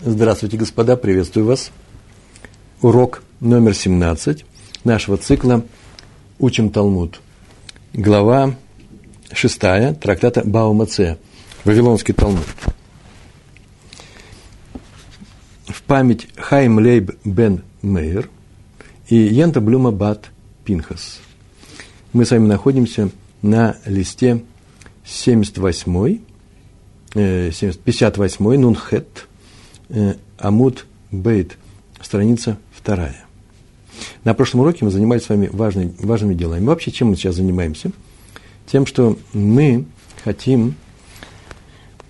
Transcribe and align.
Здравствуйте, 0.00 0.56
господа, 0.56 0.96
приветствую 0.96 1.46
вас. 1.46 1.70
Урок 2.82 3.22
номер 3.38 3.74
17 3.74 4.44
нашего 4.82 5.16
цикла 5.16 5.64
«Учим 6.40 6.70
Талмуд». 6.70 7.20
Глава 7.92 8.56
6 9.32 9.60
трактата 10.00 10.42
Баумаце, 10.44 11.18
Вавилонский 11.64 12.12
Талмуд. 12.12 12.44
В 15.68 15.80
память 15.84 16.26
Хайм 16.36 16.78
Лейб 16.80 17.12
бен 17.24 17.62
Мейер 17.80 18.28
и 19.08 19.16
Ента 19.16 19.60
Блюма 19.60 19.92
Бат 19.92 20.30
Пинхас. 20.64 21.20
Мы 22.12 22.24
с 22.24 22.32
вами 22.32 22.48
находимся 22.48 23.10
на 23.42 23.76
листе 23.86 24.42
78 25.04 26.18
58 27.14 28.54
э, 28.54 28.58
Нунхет, 28.58 29.28
э, 29.94 30.14
Амуд 30.38 30.86
Бейт, 31.10 31.56
страница 32.00 32.58
вторая. 32.72 33.24
На 34.24 34.34
прошлом 34.34 34.60
уроке 34.60 34.84
мы 34.84 34.90
занимались 34.90 35.24
с 35.24 35.28
вами 35.28 35.48
важной, 35.52 35.92
важными 36.00 36.34
делами. 36.34 36.66
Вообще, 36.66 36.90
чем 36.90 37.08
мы 37.08 37.16
сейчас 37.16 37.36
занимаемся? 37.36 37.92
Тем, 38.66 38.86
что 38.86 39.16
мы 39.32 39.84
хотим 40.24 40.74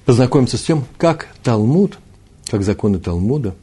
познакомиться 0.07 0.57
с 0.57 0.63
тем, 0.63 0.85
как 0.97 1.29
Талмуд, 1.43 1.99
как 2.47 2.63
законы 2.63 2.99
Талмуда, 2.99 3.55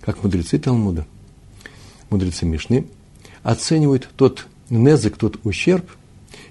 как 0.00 0.22
мудрецы 0.22 0.58
Талмуда, 0.58 1.06
мудрецы 2.10 2.46
Мишны, 2.46 2.86
оценивают 3.42 4.08
тот 4.16 4.46
незык, 4.70 5.16
тот 5.16 5.40
ущерб, 5.44 5.90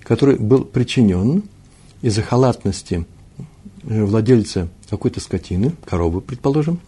который 0.04 0.38
был 0.38 0.66
причинен 0.66 1.44
из-за 2.02 2.22
халатности 2.22 3.06
Э, 3.84 4.04
владельца 4.04 4.68
какой-то 4.92 5.22
скотины, 5.22 5.74
коровы, 5.86 6.20
предположим, 6.20 6.82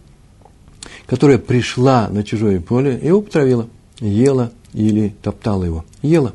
которая 1.06 1.38
пришла 1.38 2.08
на 2.10 2.22
чужое 2.22 2.60
поле 2.60 2.98
и 2.98 3.06
его 3.06 3.22
потравила, 3.22 3.66
ела 3.98 4.52
или 4.74 5.08
топтала 5.22 5.64
его. 5.64 5.86
Ела. 6.02 6.34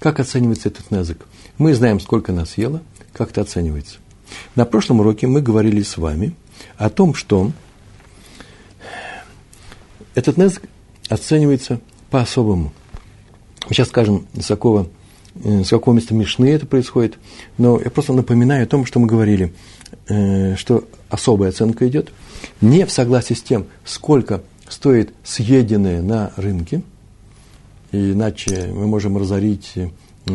Как 0.00 0.18
оценивается 0.18 0.68
этот 0.68 0.90
язык? 0.90 1.24
Мы 1.56 1.72
знаем, 1.72 2.00
сколько 2.00 2.32
она 2.32 2.44
съела, 2.44 2.82
как 3.12 3.30
это 3.30 3.42
оценивается. 3.42 3.98
На 4.56 4.64
прошлом 4.64 4.98
уроке 4.98 5.28
мы 5.28 5.40
говорили 5.40 5.82
с 5.82 5.96
вами 5.96 6.34
о 6.76 6.90
том, 6.90 7.14
что 7.14 7.52
этот 10.16 10.36
язык 10.36 10.64
оценивается 11.08 11.80
по-особому. 12.10 12.72
Сейчас 13.68 13.88
скажем, 13.88 14.26
с 14.34 14.48
какого 14.48 14.88
с 15.44 15.68
какого 15.68 15.94
места 15.94 16.14
Мишны 16.14 16.46
это 16.46 16.66
происходит. 16.66 17.18
Но 17.58 17.80
я 17.82 17.90
просто 17.90 18.12
напоминаю 18.12 18.64
о 18.64 18.66
том, 18.66 18.86
что 18.86 19.00
мы 19.00 19.06
говорили, 19.06 19.52
э, 20.08 20.56
что 20.56 20.84
особая 21.08 21.50
оценка 21.50 21.86
идет 21.88 22.10
не 22.60 22.86
в 22.86 22.92
согласии 22.92 23.34
с 23.34 23.42
тем, 23.42 23.66
сколько 23.84 24.42
стоит 24.68 25.12
съеденное 25.22 26.02
на 26.02 26.32
рынке, 26.36 26.82
иначе 27.92 28.70
мы 28.72 28.86
можем 28.86 29.16
разорить 29.16 29.72
э, 29.74 29.88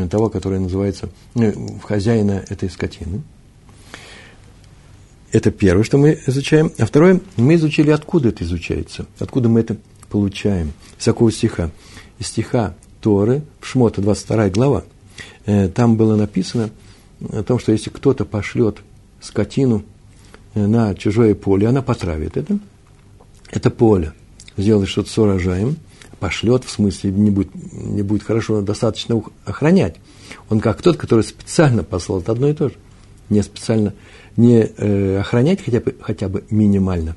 того, 0.09 0.29
который 0.29 0.59
называется 0.59 1.09
хозяина 1.83 2.43
этой 2.49 2.69
скотины. 2.69 3.21
Это 5.31 5.49
первое, 5.51 5.83
что 5.83 5.97
мы 5.97 6.19
изучаем. 6.27 6.71
А 6.77 6.85
второе, 6.85 7.21
мы 7.37 7.55
изучили, 7.55 7.89
откуда 7.91 8.29
это 8.29 8.43
изучается, 8.43 9.05
откуда 9.17 9.47
мы 9.47 9.61
это 9.61 9.77
получаем. 10.09 10.73
Из 10.99 11.05
какого 11.05 11.31
стиха? 11.31 11.71
Из 12.19 12.27
стиха 12.27 12.75
Торы, 13.01 13.41
в 13.59 13.67
Шмота, 13.67 14.01
22 14.01 14.49
глава, 14.49 14.83
э, 15.45 15.67
там 15.67 15.97
было 15.97 16.15
написано 16.15 16.69
о 17.29 17.43
том, 17.43 17.59
что 17.59 17.71
если 17.71 17.89
кто-то 17.89 18.25
пошлет 18.25 18.77
скотину 19.19 19.83
э, 20.53 20.65
на 20.65 20.95
чужое 20.95 21.35
поле, 21.35 21.67
она 21.67 21.81
потравит 21.81 22.37
это, 22.37 22.59
это 23.49 23.69
поле, 23.69 24.13
сделает 24.55 24.87
что-то 24.87 25.09
с 25.09 25.17
урожаем, 25.17 25.77
пошлет, 26.19 26.63
в 26.63 26.69
смысле, 26.69 27.11
не 27.11 27.31
будет, 27.31 27.49
не 27.73 28.03
будет 28.03 28.23
хорошо 28.23 28.61
достаточно 28.61 29.21
охранять. 29.43 29.95
Он 30.49 30.59
как 30.59 30.81
тот, 30.81 30.97
который 30.97 31.23
специально 31.23 31.83
послал, 31.83 32.21
это 32.21 32.31
одно 32.31 32.47
и 32.47 32.53
то 32.53 32.69
же. 32.69 32.75
Не 33.29 33.41
специально, 33.41 33.93
не 34.37 34.69
э, 34.77 35.19
охранять 35.19 35.63
хотя 35.63 35.79
бы, 35.79 35.95
хотя 35.99 36.29
бы 36.29 36.43
минимально, 36.49 37.15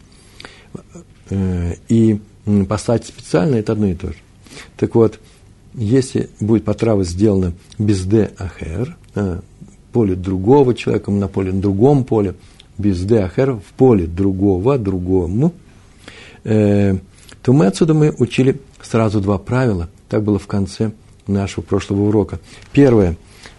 э, 1.31 1.75
и 1.89 2.21
послать 2.69 3.06
специально, 3.06 3.56
это 3.56 3.72
одно 3.72 3.89
и 3.89 3.95
то 3.95 4.09
же. 4.09 4.16
Так 4.77 4.95
вот, 4.95 5.21
если 5.75 6.31
будет 6.41 6.65
потрава 6.65 7.05
сделана 7.05 7.53
без 7.79 8.05
де 8.05 8.31
ахер, 8.39 8.97
на 9.15 9.43
поле 9.93 10.15
другого 10.15 10.75
человека, 10.75 11.11
на 11.11 11.29
поле 11.29 11.53
на 11.53 11.61
другом 11.61 12.05
поле, 12.05 12.35
без 12.79 13.05
де 13.05 13.19
ахер, 13.19 13.53
в 13.55 13.73
поле 13.77 14.07
другого, 14.07 14.79
другому, 14.79 15.53
э, 16.45 16.97
то 17.43 17.53
мы 17.53 17.67
отсюда 17.67 17.95
мы 17.95 18.15
учили 18.19 18.61
сразу 18.83 19.21
два 19.21 19.39
правила. 19.39 19.89
Так 20.09 20.23
было 20.23 20.39
в 20.39 20.47
конце 20.47 20.93
нашего 21.27 21.63
прошлого 21.63 22.09
урока. 22.09 22.41
Первое 22.73 23.17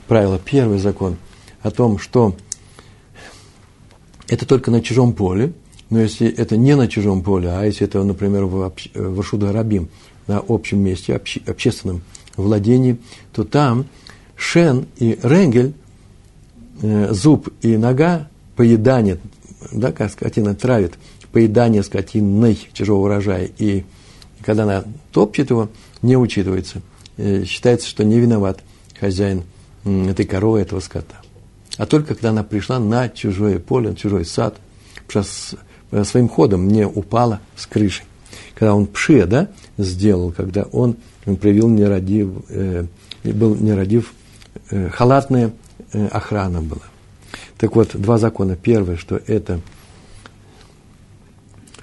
правило, 0.07 0.39
первый 0.43 0.79
закон 0.79 1.17
о 1.61 1.71
том, 1.71 1.97
что 1.97 2.35
это 4.27 4.45
только 4.45 4.71
на 4.71 4.81
чужом 4.81 5.13
поле, 5.13 5.53
но 5.89 6.01
если 6.01 6.27
это 6.27 6.57
не 6.57 6.75
на 6.75 6.87
чужом 6.87 7.21
поле, 7.21 7.49
а 7.49 7.63
если 7.63 7.85
это, 7.85 8.03
например, 8.03 8.45
в, 8.45 8.73
в 8.93 9.17
Рашуда 9.19 9.51
Рабим, 9.51 9.89
на 10.27 10.43
общем 10.47 10.79
месте, 10.79 11.15
обще, 11.15 11.41
общественном 11.45 12.01
владении, 12.35 12.97
то 13.33 13.43
там 13.43 13.85
шен 14.35 14.87
и 14.97 15.19
ренгель, 15.23 15.73
э, 16.81 17.13
зуб 17.13 17.49
и 17.61 17.77
нога, 17.77 18.27
поедание, 18.55 19.19
да, 19.71 19.91
как 19.91 20.11
скотина 20.11 20.55
травит, 20.55 20.93
поедание 21.31 21.83
скотиной 21.83 22.57
чужого 22.73 23.05
урожая, 23.05 23.49
и 23.57 23.83
когда 24.41 24.63
она 24.63 24.83
топчет 25.11 25.49
его, 25.49 25.69
не 26.01 26.15
учитывается. 26.17 26.81
Э, 27.17 27.43
считается, 27.45 27.87
что 27.87 28.03
не 28.03 28.19
виноват 28.19 28.59
хозяин 28.99 29.43
э, 29.83 30.09
этой 30.09 30.25
коровы, 30.25 30.59
этого 30.59 30.79
скота. 30.79 31.15
А 31.77 31.85
только 31.85 32.13
когда 32.13 32.29
она 32.29 32.43
пришла 32.43 32.79
на 32.79 33.09
чужое 33.09 33.59
поле, 33.59 33.89
на 33.89 33.95
чужой 33.95 34.25
сад, 34.25 34.57
э, 35.13 36.03
своим 36.03 36.29
ходом 36.29 36.67
не 36.67 36.85
упала 36.85 37.41
с 37.55 37.65
крыши 37.65 38.03
когда 38.55 38.73
он 38.73 38.87
пше, 38.87 39.25
да, 39.25 39.49
сделал, 39.77 40.31
когда 40.31 40.63
он 40.63 40.95
проявил 41.41 41.69
нерадив, 41.69 42.29
э, 42.49 42.85
был 43.23 43.55
нерадив, 43.55 44.13
э, 44.71 44.89
халатная 44.89 45.51
э, 45.91 46.07
охрана 46.07 46.61
была. 46.61 46.81
Так 47.57 47.75
вот, 47.75 47.95
два 47.95 48.17
закона. 48.17 48.55
Первое, 48.55 48.95
что 48.95 49.19
это 49.27 49.59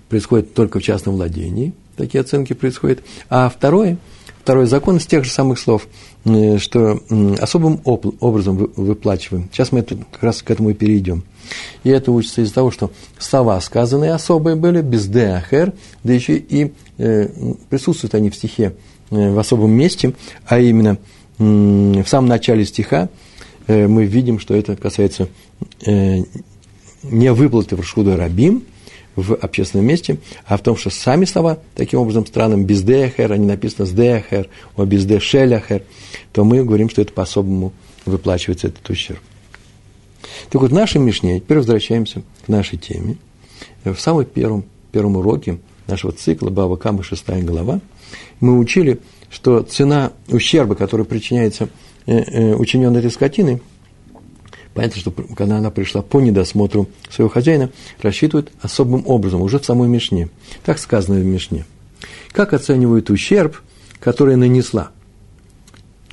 происходит 0.08 0.54
только 0.54 0.80
в 0.80 0.82
частном 0.82 1.16
владении, 1.16 1.74
такие 1.96 2.20
оценки 2.20 2.54
происходят. 2.54 3.00
А 3.28 3.48
второе, 3.48 3.98
второй 4.42 4.66
закон 4.66 4.96
из 4.96 5.06
тех 5.06 5.24
же 5.24 5.30
самых 5.30 5.58
слов, 5.58 5.86
что 6.24 7.00
особым 7.40 7.80
образом 7.84 8.70
выплачиваем. 8.76 9.48
Сейчас 9.52 9.72
мы 9.72 9.80
это, 9.80 9.96
как 10.10 10.22
раз 10.22 10.42
к 10.42 10.50
этому 10.50 10.70
и 10.70 10.74
перейдем. 10.74 11.24
И 11.84 11.90
это 11.90 12.12
учится 12.12 12.42
из-за 12.42 12.54
того, 12.54 12.70
что 12.70 12.92
слова 13.18 13.60
сказанные 13.60 14.12
особые 14.12 14.56
были, 14.56 14.82
без 14.82 15.06
деахер, 15.06 15.72
да 16.04 16.12
еще 16.12 16.36
и 16.36 16.72
э, 16.98 17.28
присутствуют 17.68 18.14
они 18.14 18.30
в 18.30 18.36
стихе 18.36 18.74
э, 19.10 19.32
в 19.32 19.38
особом 19.38 19.72
месте, 19.72 20.14
а 20.46 20.60
именно 20.60 20.98
э, 21.38 22.02
в 22.02 22.06
самом 22.06 22.28
начале 22.28 22.64
стиха 22.64 23.08
э, 23.66 23.88
мы 23.88 24.04
видим, 24.04 24.38
что 24.38 24.54
это 24.54 24.76
касается 24.76 25.28
э, 25.84 26.18
не 27.02 27.32
выплаты 27.32 27.74
в 27.74 27.80
Рашхуда 27.80 28.16
Рабим, 28.16 28.62
в 29.16 29.34
общественном 29.34 29.86
месте, 29.86 30.18
а 30.46 30.56
в 30.56 30.62
том, 30.62 30.76
что 30.76 30.90
сами 30.90 31.24
слова 31.24 31.58
таким 31.74 32.00
образом 32.00 32.26
странным, 32.26 32.64
без 32.64 32.82
деахер, 32.82 33.32
они 33.32 33.46
написаны 33.46 33.86
с 33.86 33.90
деахер, 33.90 34.48
о 34.76 34.84
без 34.84 35.04
де 35.04 35.20
шеляхер, 35.20 35.82
то 36.32 36.44
мы 36.44 36.64
говорим, 36.64 36.88
что 36.88 37.02
это 37.02 37.12
по-особому 37.12 37.72
выплачивается 38.06 38.68
этот 38.68 38.88
ущерб. 38.88 39.20
Так 40.50 40.62
вот, 40.62 40.70
в 40.70 40.74
нашей 40.74 41.00
Мишне, 41.00 41.40
теперь 41.40 41.58
возвращаемся 41.58 42.22
к 42.44 42.48
нашей 42.48 42.78
теме. 42.78 43.16
В 43.84 43.96
самом 43.96 44.24
первом, 44.24 44.64
первом 44.92 45.16
уроке 45.16 45.58
нашего 45.86 46.12
цикла 46.12 46.50
Баба 46.50 46.76
Камы, 46.76 47.02
шестая 47.02 47.42
глава, 47.42 47.80
мы 48.40 48.58
учили, 48.58 49.00
что 49.30 49.62
цена 49.62 50.12
ущерба, 50.28 50.74
который 50.74 51.04
причиняется 51.04 51.68
э, 52.06 52.16
э, 52.16 52.54
учиненной 52.54 53.00
этой 53.00 53.10
скотиной, 53.10 53.60
понятно, 54.74 55.00
что 55.00 55.10
когда 55.10 55.58
она 55.58 55.70
пришла 55.70 56.02
по 56.02 56.20
недосмотру 56.20 56.88
своего 57.10 57.28
хозяина, 57.28 57.70
рассчитывают 58.00 58.52
особым 58.60 59.04
образом, 59.06 59.42
уже 59.42 59.58
в 59.58 59.64
самой 59.64 59.88
Мишне. 59.88 60.28
Так 60.64 60.78
сказано 60.78 61.18
в 61.18 61.24
Мишне. 61.24 61.64
Как 62.32 62.52
оценивают 62.52 63.10
ущерб, 63.10 63.60
который 64.00 64.36
нанесла? 64.36 64.90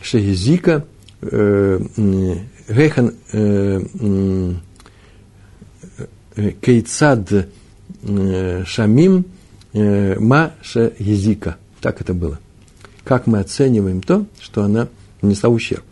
Шехизика, 0.02 0.86
э, 1.22 1.80
Гехан 2.70 3.16
э, 3.32 3.82
э, 6.36 6.52
Кейцад 6.62 7.32
э, 8.04 8.64
Шамим 8.66 9.26
Ма 9.74 10.54
Езика. 11.00 11.58
Так 11.82 12.02
это 12.02 12.14
было. 12.14 12.40
Как 13.04 13.28
мы 13.28 13.40
оцениваем 13.40 14.02
то, 14.02 14.26
что 14.40 14.64
она 14.64 14.88
нанесла 15.22 15.50
ущерб. 15.50 15.84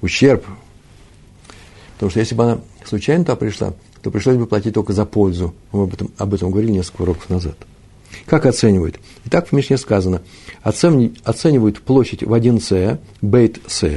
Ущерб. 0.00 0.44
Потому 2.02 2.10
что 2.10 2.18
если 2.18 2.34
бы 2.34 2.42
она 2.42 2.60
случайно 2.84 3.24
туда 3.24 3.36
пришла, 3.36 3.74
то 4.02 4.10
пришлось 4.10 4.36
бы 4.36 4.48
платить 4.48 4.74
только 4.74 4.92
за 4.92 5.04
пользу. 5.04 5.54
Мы 5.70 5.84
об 5.84 5.94
этом, 5.94 6.10
об 6.18 6.34
этом 6.34 6.50
говорили 6.50 6.72
несколько 6.72 7.02
уроков 7.02 7.30
назад. 7.30 7.54
Как 8.26 8.44
оценивают? 8.44 8.98
Итак, 9.26 9.46
в 9.46 9.52
Мишне 9.52 9.78
сказано, 9.78 10.20
оценивают 10.64 11.80
площадь 11.80 12.24
в 12.24 12.34
1 12.34 12.60
С, 12.60 12.98
бейт 13.20 13.60
С, 13.68 13.88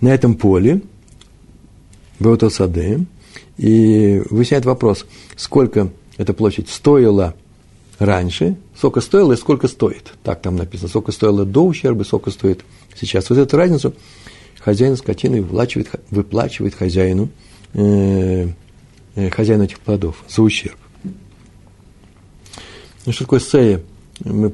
на 0.00 0.08
этом 0.08 0.34
поле, 0.34 0.82
Беотосаде, 2.18 3.06
и 3.56 4.20
выясняет 4.28 4.64
вопрос, 4.64 5.06
сколько 5.36 5.92
эта 6.16 6.34
площадь 6.34 6.68
стоила 6.68 7.36
раньше, 8.00 8.56
сколько 8.76 9.00
стоило 9.00 9.34
и 9.34 9.36
сколько 9.36 9.68
стоит. 9.68 10.12
Так 10.24 10.42
там 10.42 10.56
написано, 10.56 10.88
сколько 10.88 11.12
стоило 11.12 11.44
до 11.44 11.64
ущерба, 11.64 12.02
сколько 12.02 12.32
стоит 12.32 12.64
сейчас. 12.96 13.30
Вот 13.30 13.38
эту 13.38 13.56
разницу 13.56 13.94
хозяин 14.66 14.96
скотины 14.96 15.42
выплачивает, 15.42 15.88
выплачивает 16.10 16.74
хозяину, 16.74 17.28
э, 17.72 18.48
э, 19.14 19.30
хозяину 19.30 19.62
этих 19.62 19.78
плодов 19.78 20.24
за 20.28 20.42
ущерб. 20.42 20.76
Ну, 23.04 23.12
что 23.12 23.22
такое 23.22 23.38
сея? 23.38 23.80
Мы 24.24 24.52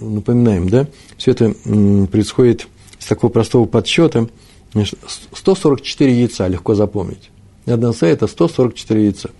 напоминаем, 0.00 0.68
да? 0.68 0.86
Все 1.16 1.32
это 1.32 1.52
происходит 2.12 2.68
с 3.00 3.06
такого 3.06 3.32
простого 3.32 3.66
подсчета. 3.66 4.28
144 5.34 6.20
яйца, 6.20 6.46
легко 6.46 6.76
запомнить. 6.76 7.30
Одна 7.66 7.92
сея– 7.92 8.12
это 8.12 8.28
144 8.28 9.02
яйца. 9.02 9.30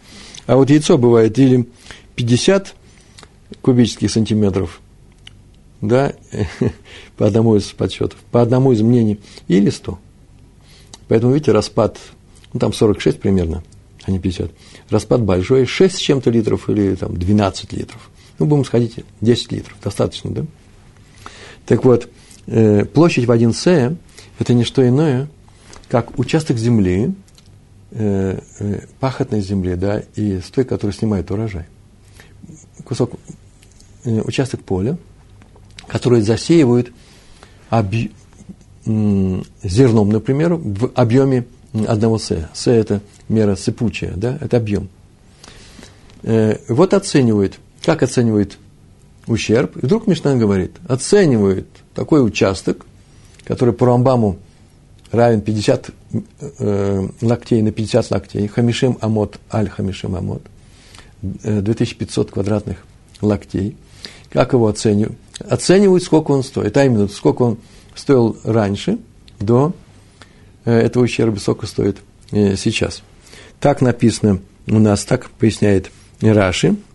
А 0.47 0.57
вот 0.57 0.69
яйцо 0.69 0.99
бывает 0.99 1.39
или 1.39 1.69
50 2.17 2.75
кубических 3.61 4.11
сантиметров, 4.11 4.81
да, 5.83 6.15
по 7.19 7.27
одному 7.27 7.57
из 7.57 7.65
подсчетов, 7.65 8.19
по 8.31 8.41
одному 8.41 8.73
из 8.73 8.81
мнений, 8.81 9.21
или 9.49 9.69
100. 9.69 9.99
Поэтому, 11.09 11.35
видите, 11.35 11.53
распад, 11.53 11.99
ну, 12.55 12.61
там 12.61 12.73
46 12.73 13.21
примерно, 13.21 13.63
а 14.05 14.11
не 14.11 14.19
50. 14.19 14.51
Распад 14.89 15.23
большой, 15.23 15.67
6 15.67 15.95
с 15.95 15.99
чем-то 15.99 16.31
литров 16.31 16.71
или 16.71 16.95
там 16.95 17.15
12 17.17 17.73
литров. 17.73 18.11
Ну, 18.39 18.47
будем 18.47 18.65
сходить 18.65 19.05
10 19.21 19.53
литров, 19.53 19.77
достаточно, 19.83 20.31
да? 20.31 20.47
Так 21.67 21.85
вот, 21.85 22.09
э, 22.47 22.85
площадь 22.87 23.27
в 23.27 23.33
1 23.33 23.53
С– 23.53 23.97
это 24.39 24.55
не 24.55 24.65
что 24.65 24.87
иное, 24.87 25.29
как 25.89 26.19
участок 26.19 26.57
земли, 26.57 27.13
э, 27.91 28.39
э, 28.61 28.81
пахотной 29.01 29.41
земли, 29.41 29.75
да, 29.75 30.03
и 30.15 30.41
с 30.41 30.51
той, 30.51 30.65
которая 30.65 30.95
снимает 30.95 31.31
урожай. 31.31 31.67
Кусок, 32.85 33.13
участок 34.05 34.63
поля, 34.63 34.97
который 35.87 36.21
засеивают 36.23 36.93
объ... 37.71 38.11
зерном, 38.85 40.09
например, 40.09 40.55
в 40.55 40.93
объеме 40.95 41.45
одного 41.73 42.19
С. 42.19 42.49
С– 42.53 42.67
это 42.69 43.01
мера 43.29 43.57
сыпучая, 43.57 44.13
да, 44.17 44.39
это 44.41 44.57
объем. 44.57 44.89
Вот 46.23 46.95
оценивают– 46.95 47.59
как 47.83 48.03
оценивает 48.03 48.59
ущерб? 49.27 49.77
И 49.77 49.87
вдруг 49.87 50.07
Мишна 50.07 50.37
говорит, 50.37 50.77
оценивает 50.87 51.67
такой 51.95 52.25
участок, 52.25 52.87
который 53.45 53.75
по 53.75 53.87
Рамбаму 53.87 54.39
равен 55.11 55.41
50 55.41 55.91
э, 56.59 57.09
локтей 57.21 57.61
на 57.61 57.73
50 57.73 58.11
локтей, 58.11 58.47
хамишим 58.47 58.99
амот, 59.01 59.39
аль 59.53 59.69
хамишим 59.69 60.15
амот, 60.15 60.43
2500 61.23 62.29
э, 62.29 62.33
квадратных 62.33 62.79
локтей. 63.21 63.77
Как 64.31 64.53
его 64.53 64.69
оценивают? 64.69 65.19
Оценивают, 65.41 66.03
сколько 66.03 66.31
он 66.33 66.43
стоит, 66.43 66.77
а 66.77 66.85
именно, 66.85 67.09
сколько 67.09 67.43
он 67.43 67.59
стоил 67.95 68.37
раньше, 68.45 68.99
до 69.41 69.75
э, 70.65 70.73
этого 70.73 71.05
ущерба, 71.05 71.39
сколько 71.39 71.67
стоит 71.67 71.99
э, 72.31 72.57
сейчас. 72.57 73.03
Так 73.61 73.81
написано 73.81 74.41
у 74.67 74.79
нас, 74.79 75.05
так 75.05 75.31
поясняет 75.31 75.91
Раши– 76.21 76.77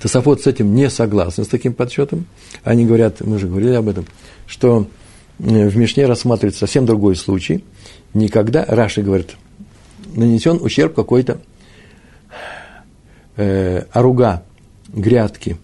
Тософот 0.00 0.40
с 0.40 0.46
этим 0.46 0.74
не 0.74 0.88
согласен, 0.88 1.44
с 1.44 1.48
таким 1.48 1.74
подсчетом. 1.74 2.26
Они 2.64 2.86
говорят, 2.86 3.20
мы 3.20 3.38
же 3.38 3.46
говорили 3.46 3.74
об 3.74 3.88
этом, 3.88 4.06
что 4.46 4.88
э, 5.38 5.68
в 5.68 5.76
Мишне 5.76 6.06
рассматривается 6.06 6.60
совсем 6.60 6.86
другой 6.86 7.16
случай. 7.16 7.64
Никогда, 8.14 8.64
Раши 8.64 9.02
говорит, 9.02 9.36
нанесен 10.14 10.56
ущерб 10.60 10.94
какой-то 10.94 11.42
э, 13.36 13.84
оруга, 13.92 14.42
грядки. 14.88 15.58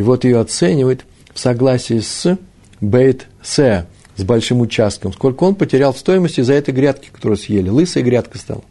И 0.00 0.02
вот 0.02 0.24
ее 0.24 0.40
оценивает 0.40 1.04
в 1.34 1.38
согласии 1.38 1.98
с 1.98 2.38
бейт 2.80 3.26
се, 3.42 3.84
с 4.16 4.22
большим 4.24 4.62
участком. 4.62 5.12
Сколько 5.12 5.44
он 5.44 5.54
потерял 5.54 5.92
в 5.92 5.98
стоимости 5.98 6.40
за 6.40 6.54
этой 6.54 6.72
грядки, 6.72 7.10
которую 7.12 7.36
съели. 7.36 7.68
Лысая 7.68 8.02
грядка 8.02 8.38
стала. 8.38 8.62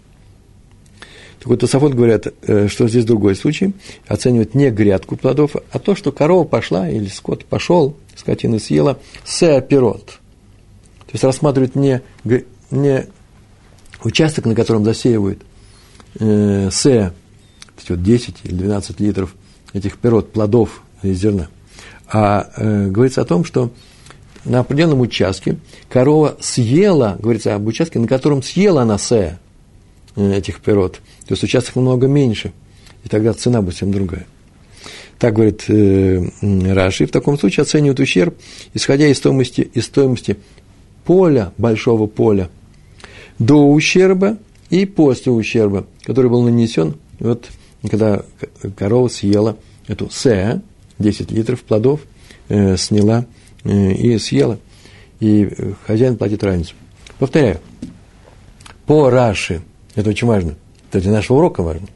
Так 1.37 1.45
вот, 1.45 1.59
Тософот 1.59 1.93
говорят, 1.93 2.33
э, 2.41 2.67
что 2.67 2.87
здесь 2.87 3.05
другой 3.05 3.35
случай. 3.35 3.75
Оценивают 4.07 4.55
не 4.55 4.71
грядку 4.71 5.17
плодов, 5.17 5.55
а 5.71 5.77
то, 5.77 5.93
что 5.93 6.11
корова 6.11 6.45
пошла 6.45 6.89
или 6.89 7.05
скот 7.05 7.45
пошел, 7.45 7.95
скотина 8.15 8.57
съела, 8.57 8.97
сеапирот. 9.23 10.05
То 10.07 11.13
есть 11.13 11.23
рассматривают 11.23 11.75
не, 11.75 12.01
не 12.71 13.05
участок, 14.03 14.45
на 14.45 14.55
котором 14.55 14.83
засеивают 14.83 15.43
э, 16.19 16.69
се, 16.71 17.13
вот 17.87 18.01
10 18.01 18.35
или 18.45 18.51
12 18.55 18.99
литров 18.99 19.35
этих 19.73 19.99
пирот, 19.99 20.31
плодов 20.31 20.81
из 21.03 21.19
зерна, 21.19 21.47
а 22.11 22.49
э, 22.57 22.87
говорится 22.87 23.21
о 23.21 23.25
том, 23.25 23.43
что 23.43 23.71
на 24.45 24.59
определенном 24.59 25.01
участке 25.01 25.57
корова 25.89 26.37
съела, 26.39 27.17
говорится 27.19 27.55
об 27.55 27.67
участке, 27.67 27.99
на 27.99 28.07
котором 28.07 28.41
съела 28.41 28.81
она 28.83 28.97
се, 28.97 29.37
Э, 30.19 30.37
этих 30.37 30.59
пирот. 30.59 30.99
То 31.27 31.33
есть 31.33 31.43
участок 31.43 31.75
намного 31.75 32.07
меньше, 32.07 32.51
и 33.05 33.09
тогда 33.09 33.33
цена 33.33 33.61
будет 33.61 33.75
совсем 33.75 33.91
другая. 33.91 34.25
Так 35.17 35.33
говорит 35.33 35.65
э, 35.67 36.21
Раши. 36.41 37.05
В 37.05 37.11
таком 37.11 37.37
случае 37.37 37.63
оценивают 37.63 37.99
ущерб, 37.99 38.35
исходя 38.73 39.07
из 39.07 39.17
стоимости, 39.17 39.69
из 39.73 39.85
стоимости 39.85 40.37
поля, 41.05 41.53
большого 41.57 42.07
поля, 42.07 42.49
до 43.37 43.69
ущерба 43.69 44.37
и 44.69 44.85
после 44.85 45.31
ущерба, 45.31 45.85
который 46.03 46.29
был 46.29 46.41
нанесен, 46.43 46.95
вот, 47.19 47.47
когда 47.89 48.23
корова 48.77 49.07
съела 49.07 49.57
эту 49.87 50.09
се, 50.09 50.61
10 50.99 51.31
литров 51.31 51.63
плодов, 51.63 52.01
э, 52.49 52.77
сняла 52.77 53.25
э, 53.63 53.91
и 53.93 54.17
съела, 54.17 54.59
и 55.19 55.49
хозяин 55.87 56.17
платит 56.17 56.43
разницу. 56.43 56.75
Повторяю, 57.17 57.59
по 58.85 59.09
Раши 59.09 59.61
это 59.95 60.09
очень 60.09 60.27
важно. 60.27 60.55
Это 60.89 61.01
для 61.01 61.11
нашего 61.11 61.37
урока 61.37 61.61
важно. 61.61 61.87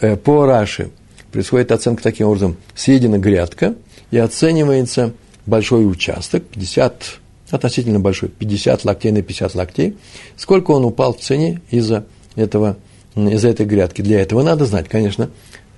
Э, 0.00 0.16
по 0.16 0.46
Раши 0.46 0.90
происходит 1.32 1.72
оценка 1.72 2.02
таким 2.02 2.28
образом. 2.28 2.56
Съедена 2.74 3.18
грядка 3.18 3.74
и 4.10 4.18
оценивается 4.18 5.12
большой 5.46 5.90
участок, 5.90 6.44
50, 6.44 7.20
относительно 7.50 8.00
большой, 8.00 8.28
50 8.28 8.84
локтей 8.84 9.12
на 9.12 9.22
50 9.22 9.54
локтей. 9.54 9.96
Сколько 10.36 10.70
он 10.70 10.84
упал 10.84 11.14
в 11.14 11.20
цене 11.20 11.60
из-за 11.70 12.06
этого, 12.36 12.76
из-за 13.16 13.48
этой 13.48 13.66
грядки. 13.66 14.02
Для 14.02 14.20
этого 14.20 14.42
надо 14.42 14.64
знать, 14.66 14.88
конечно, 14.88 15.30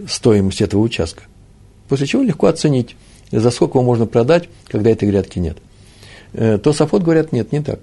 стоимость 0.06 0.60
этого 0.60 0.82
участка. 0.82 1.24
После 1.88 2.06
чего 2.06 2.22
легко 2.22 2.46
оценить, 2.46 2.96
за 3.30 3.50
сколько 3.50 3.78
его 3.78 3.84
можно 3.84 4.06
продать, 4.06 4.48
когда 4.68 4.90
этой 4.90 5.08
грядки 5.08 5.38
нет. 5.38 5.58
Э, 6.32 6.58
то 6.58 6.72
Сафот 6.72 7.02
говорят, 7.02 7.32
нет, 7.32 7.52
не 7.52 7.60
так 7.60 7.80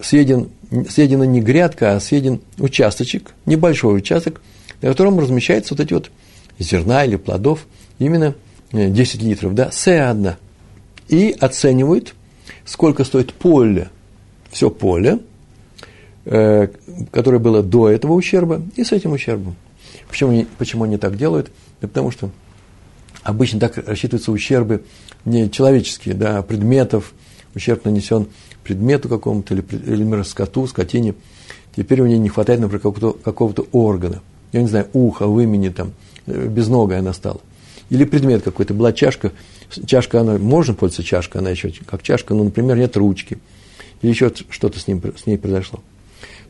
съеден, 0.00 0.50
съедена 0.88 1.24
не 1.24 1.40
грядка, 1.40 1.96
а 1.96 2.00
съеден 2.00 2.40
участочек, 2.58 3.34
небольшой 3.44 3.98
участок, 3.98 4.40
на 4.82 4.88
котором 4.88 5.18
размещаются 5.18 5.74
вот 5.74 5.80
эти 5.80 5.92
вот 5.92 6.10
зерна 6.58 7.04
или 7.04 7.16
плодов, 7.16 7.66
именно 7.98 8.34
10 8.72 9.22
э, 9.22 9.24
литров, 9.24 9.54
да, 9.54 9.68
С1. 9.68 10.34
И 11.08 11.36
оценивают, 11.38 12.14
сколько 12.64 13.04
стоит 13.04 13.32
поле, 13.32 13.90
все 14.50 14.70
поле, 14.70 15.20
э, 16.24 16.68
которое 17.12 17.38
было 17.38 17.62
до 17.62 17.88
этого 17.88 18.12
ущерба, 18.14 18.62
и 18.74 18.84
с 18.84 18.92
этим 18.92 19.12
ущербом. 19.12 19.56
Почему, 20.08 20.46
почему 20.58 20.84
они 20.84 20.98
так 20.98 21.16
делают? 21.16 21.50
Да 21.80 21.88
потому 21.88 22.10
что 22.10 22.30
обычно 23.26 23.58
так 23.58 23.76
рассчитываются 23.76 24.30
ущербы 24.30 24.84
не 25.24 25.50
человеческие, 25.50 26.14
да, 26.14 26.38
а 26.38 26.42
предметов, 26.42 27.12
ущерб 27.54 27.84
нанесен 27.84 28.28
предмету 28.62 29.08
какому-то 29.08 29.54
или, 29.54 29.62
или 29.62 30.04
например, 30.04 30.24
скоту, 30.24 30.66
скотине, 30.66 31.14
теперь 31.74 32.00
у 32.00 32.06
нее 32.06 32.18
не 32.18 32.28
хватает, 32.28 32.60
например, 32.60 32.80
какого-то, 32.80 33.18
какого-то 33.18 33.66
органа. 33.72 34.22
Я 34.52 34.62
не 34.62 34.68
знаю, 34.68 34.86
ухо, 34.92 35.26
вымени 35.26 35.70
там, 35.70 35.92
э, 36.26 36.46
безногая 36.46 37.00
она 37.00 37.12
стала. 37.12 37.40
Или 37.90 38.04
предмет 38.04 38.42
какой-то, 38.42 38.74
была 38.74 38.92
чашка, 38.92 39.32
чашка, 39.86 40.20
она, 40.20 40.38
можно 40.38 40.74
пользоваться 40.74 41.02
чашкой, 41.02 41.38
она 41.38 41.50
еще 41.50 41.72
как 41.84 42.02
чашка, 42.02 42.34
но, 42.34 42.44
например, 42.44 42.76
нет 42.76 42.96
ручки. 42.96 43.38
Или 44.02 44.10
еще 44.10 44.32
что-то 44.50 44.78
с, 44.78 44.86
ним, 44.86 45.02
с 45.16 45.26
ней 45.26 45.36
произошло. 45.36 45.80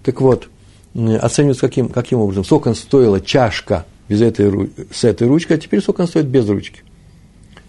Так 0.02 0.21
вот, 0.21 0.49
оценивается 0.95 1.66
каким, 1.66 1.88
каким 1.88 2.18
образом. 2.18 2.45
Сколько 2.45 2.75
стоила 2.75 3.21
чашка 3.21 3.87
без 4.08 4.20
этой, 4.20 4.70
с 4.92 5.04
этой 5.04 5.28
ручкой, 5.28 5.54
а 5.54 5.58
теперь 5.58 5.80
сколько 5.80 6.02
она 6.02 6.08
стоит 6.08 6.26
без 6.26 6.48
ручки. 6.48 6.82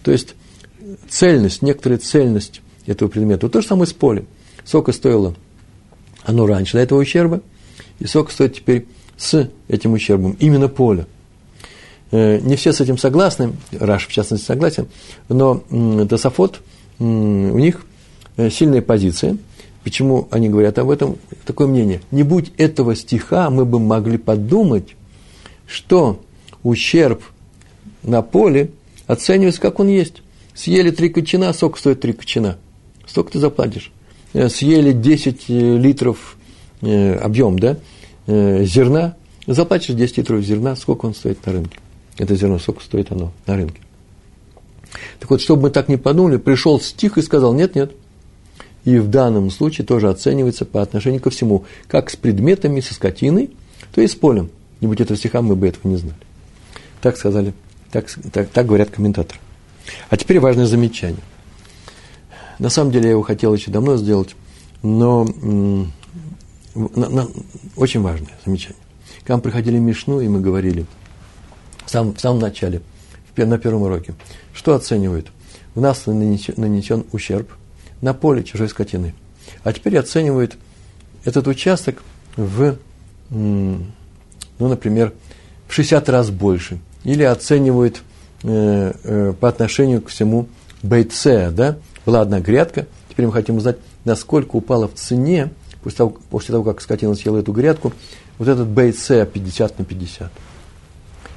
То 0.04 0.12
есть, 0.12 0.36
цельность, 1.10 1.62
некоторая 1.62 2.00
цельность 2.00 2.62
этого 2.86 3.10
предмета. 3.10 3.50
То 3.50 3.62
же 3.62 3.68
самое 3.68 3.88
с 3.88 3.94
полем 3.94 4.28
сколько 4.68 4.92
стоило 4.92 5.34
оно 6.24 6.46
раньше 6.46 6.74
до 6.74 6.80
этого 6.80 7.00
ущерба, 7.00 7.42
и 8.00 8.06
сколько 8.06 8.32
стоит 8.32 8.56
теперь 8.56 8.86
с 9.16 9.50
этим 9.70 9.94
ущербом, 9.94 10.36
именно 10.40 10.68
поле. 10.68 11.08
Э, 12.12 12.40
не 12.40 12.58
все 12.58 12.74
с 12.74 12.82
этим 12.82 12.98
согласны, 12.98 13.54
Раш 13.72 14.08
в 14.08 14.12
частности 14.12 14.46
согласен, 14.46 14.88
но 15.30 15.64
Тософот, 16.10 16.60
у 17.00 17.04
них 17.06 17.86
э, 18.36 18.50
сильная 18.50 18.82
позиция. 18.82 19.38
Почему 19.84 20.28
они 20.32 20.50
говорят 20.50 20.78
об 20.80 20.90
этом? 20.90 21.16
Такое 21.46 21.68
мнение. 21.68 22.02
Не 22.12 22.24
будь 22.24 22.52
этого 22.58 22.94
стиха, 22.94 23.50
мы 23.50 23.64
бы 23.64 23.80
могли 23.80 24.18
подумать, 24.18 24.96
что 25.66 26.22
ущерб 26.68 27.22
на 28.04 28.22
поле 28.22 28.72
оценивается, 29.06 29.62
как 29.62 29.80
он 29.80 29.88
есть. 29.88 30.22
Съели 30.54 30.92
три 30.92 31.10
кочана, 31.10 31.54
сок 31.54 31.78
стоит 31.78 32.02
три 32.02 32.14
кочана. 32.14 32.58
Столько 33.06 33.34
ты 33.34 33.40
заплатишь. 33.40 33.92
Э, 34.34 34.50
съели 34.50 34.92
10 34.92 35.50
литров 35.50 36.38
объем, 36.80 37.58
да, 37.58 37.78
зерна, 38.28 39.16
заплатишь 39.48 39.96
10 39.96 40.20
литров 40.20 40.44
зерна, 40.44 40.76
сколько 40.76 41.08
он 41.08 41.16
стоит 41.16 41.44
на 41.48 41.54
рынке 41.54 41.80
это 42.18 42.36
зерно, 42.36 42.60
сколько 42.60 42.84
стоит 42.84 43.12
оно 43.12 43.32
на 43.46 43.56
рынке. 43.56 43.80
Так 45.20 45.30
вот, 45.30 45.42
чтобы 45.42 45.64
мы 45.64 45.70
так 45.70 45.88
не 45.90 45.98
подумали, 45.98 46.38
пришел 46.38 46.80
стих 46.80 47.18
и 47.18 47.22
сказал, 47.22 47.54
нет, 47.54 47.76
нет. 47.76 47.92
И 48.86 48.98
в 48.98 49.10
данном 49.10 49.52
случае 49.52 49.86
тоже 49.86 50.10
оценивается 50.10 50.66
по 50.66 50.82
отношению 50.82 51.22
ко 51.22 51.30
всему, 51.30 51.66
как 51.88 52.10
с 52.10 52.16
предметами, 52.16 52.80
со 52.80 52.94
скотиной, 52.94 53.52
то 53.94 54.02
и 54.02 54.08
с 54.08 54.16
полем. 54.16 54.50
Не 54.80 54.88
будь 54.88 55.02
этого 55.02 55.18
стиха, 55.18 55.42
мы 55.42 55.56
бы 55.56 55.68
этого 55.68 55.88
не 55.92 55.98
знали. 55.98 56.16
Так 57.08 57.16
сказали, 57.16 57.54
так, 57.90 58.10
так, 58.34 58.50
так 58.50 58.66
говорят 58.66 58.90
комментаторы. 58.90 59.40
А 60.10 60.18
теперь 60.18 60.42
важное 60.42 60.66
замечание. 60.66 61.24
На 62.60 62.70
самом 62.70 62.92
деле 62.92 63.06
я 63.06 63.12
его 63.12 63.22
хотел 63.22 63.54
еще 63.54 63.72
давно 63.72 63.96
сделать, 63.96 64.36
но 64.84 65.24
на, 66.76 67.10
на, 67.10 67.30
очень 67.78 68.02
важное 68.02 68.34
замечание. 68.46 68.82
К 69.24 69.30
нам 69.30 69.40
приходили 69.40 69.80
Мишну, 69.80 70.20
и 70.20 70.28
мы 70.28 70.42
говорили– 70.42 70.86
в 71.88 71.90
самом, 71.90 72.14
в 72.14 72.20
самом 72.20 72.40
начале, 72.40 72.82
на 73.38 73.58
первом 73.58 73.84
уроке. 73.84 74.14
Что 74.54 74.76
оценивают? 74.76 75.32
У 75.76 75.80
нас 75.80 76.06
нанесен, 76.06 76.56
нанесен 76.58 77.06
ущерб 77.12 77.50
на 78.02 78.14
поле 78.14 78.44
чужой 78.44 78.68
скотины. 78.68 79.14
А 79.64 79.72
теперь 79.72 79.98
оценивают 79.98 80.58
этот 81.24 81.48
участок 81.48 82.04
в, 82.36 82.78
ну, 83.30 83.86
например, 84.60 85.14
в 85.68 85.74
60 85.74 86.10
раз 86.10 86.30
больше. 86.30 86.80
Или 87.08 87.24
оценивают 87.24 88.04
э, 88.44 88.92
э, 89.02 89.34
по 89.40 89.48
отношению 89.48 90.02
к 90.02 90.10
всему 90.10 90.50
бейтсе, 90.84 91.52
да? 91.52 91.78
Была 92.06 92.20
одна 92.20 92.42
грядка, 92.42 92.86
теперь 93.10 93.26
мы 93.26 93.32
хотим 93.32 93.56
узнать, 93.56 93.78
насколько 94.04 94.58
упала 94.58 94.90
в 94.90 94.96
цене, 94.96 95.52
после 95.82 96.00
того, 96.00 96.18
после 96.30 96.52
того 96.52 96.66
как 96.66 96.82
скотина 96.82 97.16
съела 97.16 97.38
эту 97.38 97.54
грядку, 97.54 97.94
вот 98.38 98.50
этот 98.50 98.68
бейтсе 98.68 99.26
50 99.26 99.80
на 99.80 99.86
50. 99.86 100.32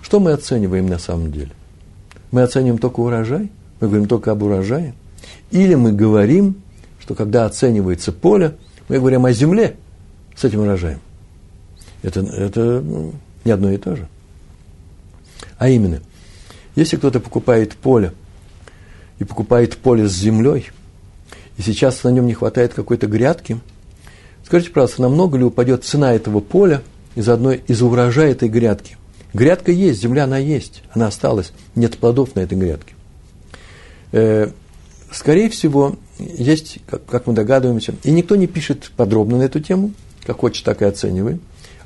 Что 0.03 0.19
мы 0.19 0.33
оцениваем 0.33 0.89
на 0.89 0.99
самом 0.99 1.31
деле? 1.31 1.53
Мы 2.33 2.43
оцениваем 2.43 2.79
только 2.79 2.99
урожай? 2.99 3.53
Мы 3.81 3.87
говорим 3.87 4.09
только 4.09 4.33
об 4.33 4.43
урожае? 4.43 4.95
Или 5.53 5.77
мы 5.77 5.93
говорим, 5.93 6.57
что 6.99 7.15
когда 7.15 7.47
оценивается 7.47 8.11
поле, 8.11 8.57
мы 8.89 8.99
говорим 8.99 9.25
о 9.25 9.31
земле 9.33 9.77
с 10.35 10.43
этим 10.43 10.63
урожаем? 10.63 10.99
Это, 12.03 12.23
это 12.23 12.81
ну, 12.81 13.13
не 13.45 13.53
одно 13.53 13.71
и 13.71 13.77
то 13.77 13.95
же. 13.95 14.09
А 15.61 15.69
именно, 15.69 16.01
если 16.75 16.97
кто-то 16.97 17.21
покупает 17.21 17.75
поле, 17.75 18.15
и 19.19 19.25
покупает 19.25 19.77
поле 19.77 20.09
с 20.09 20.13
землей, 20.13 20.71
и 21.59 21.63
сейчас 21.63 22.03
на 22.03 22.09
нем 22.09 22.27
не 22.27 22.33
хватает 22.33 22.73
какой-то 22.73 23.07
грядки, 23.07 23.61
скажите, 24.47 24.73
пожалуйста, 24.73 25.03
намного 25.03 25.37
ли 25.37 25.45
упадет 25.45 25.85
цена 25.85 26.15
этого 26.15 26.41
поля 26.41 26.81
из 27.15 27.29
одной 27.29 27.63
из 27.67 27.83
урожая 27.83 28.33
этой 28.33 28.49
грядки? 28.49 28.97
Грядка 29.35 29.71
есть, 29.71 30.01
земля 30.01 30.25
она 30.25 30.39
есть, 30.39 30.83
она 30.93 31.09
осталась, 31.09 31.53
нет 31.75 31.99
плодов 31.99 32.35
на 32.37 32.41
этой 32.41 32.57
грядке. 32.57 32.95
Э, 34.13 34.49
скорее 35.13 35.51
всего, 35.51 35.97
есть, 36.19 36.79
как, 36.87 37.27
мы 37.27 37.35
догадываемся, 37.35 37.95
и 38.03 38.13
никто 38.13 38.35
не 38.35 38.47
пишет 38.47 38.91
подробно 38.97 39.37
на 39.37 39.43
эту 39.43 39.61
тему, 39.61 39.93
как 40.25 40.39
хочет, 40.39 40.65
так 40.65 40.81
и 40.81 40.87
оценивай. 40.87 41.39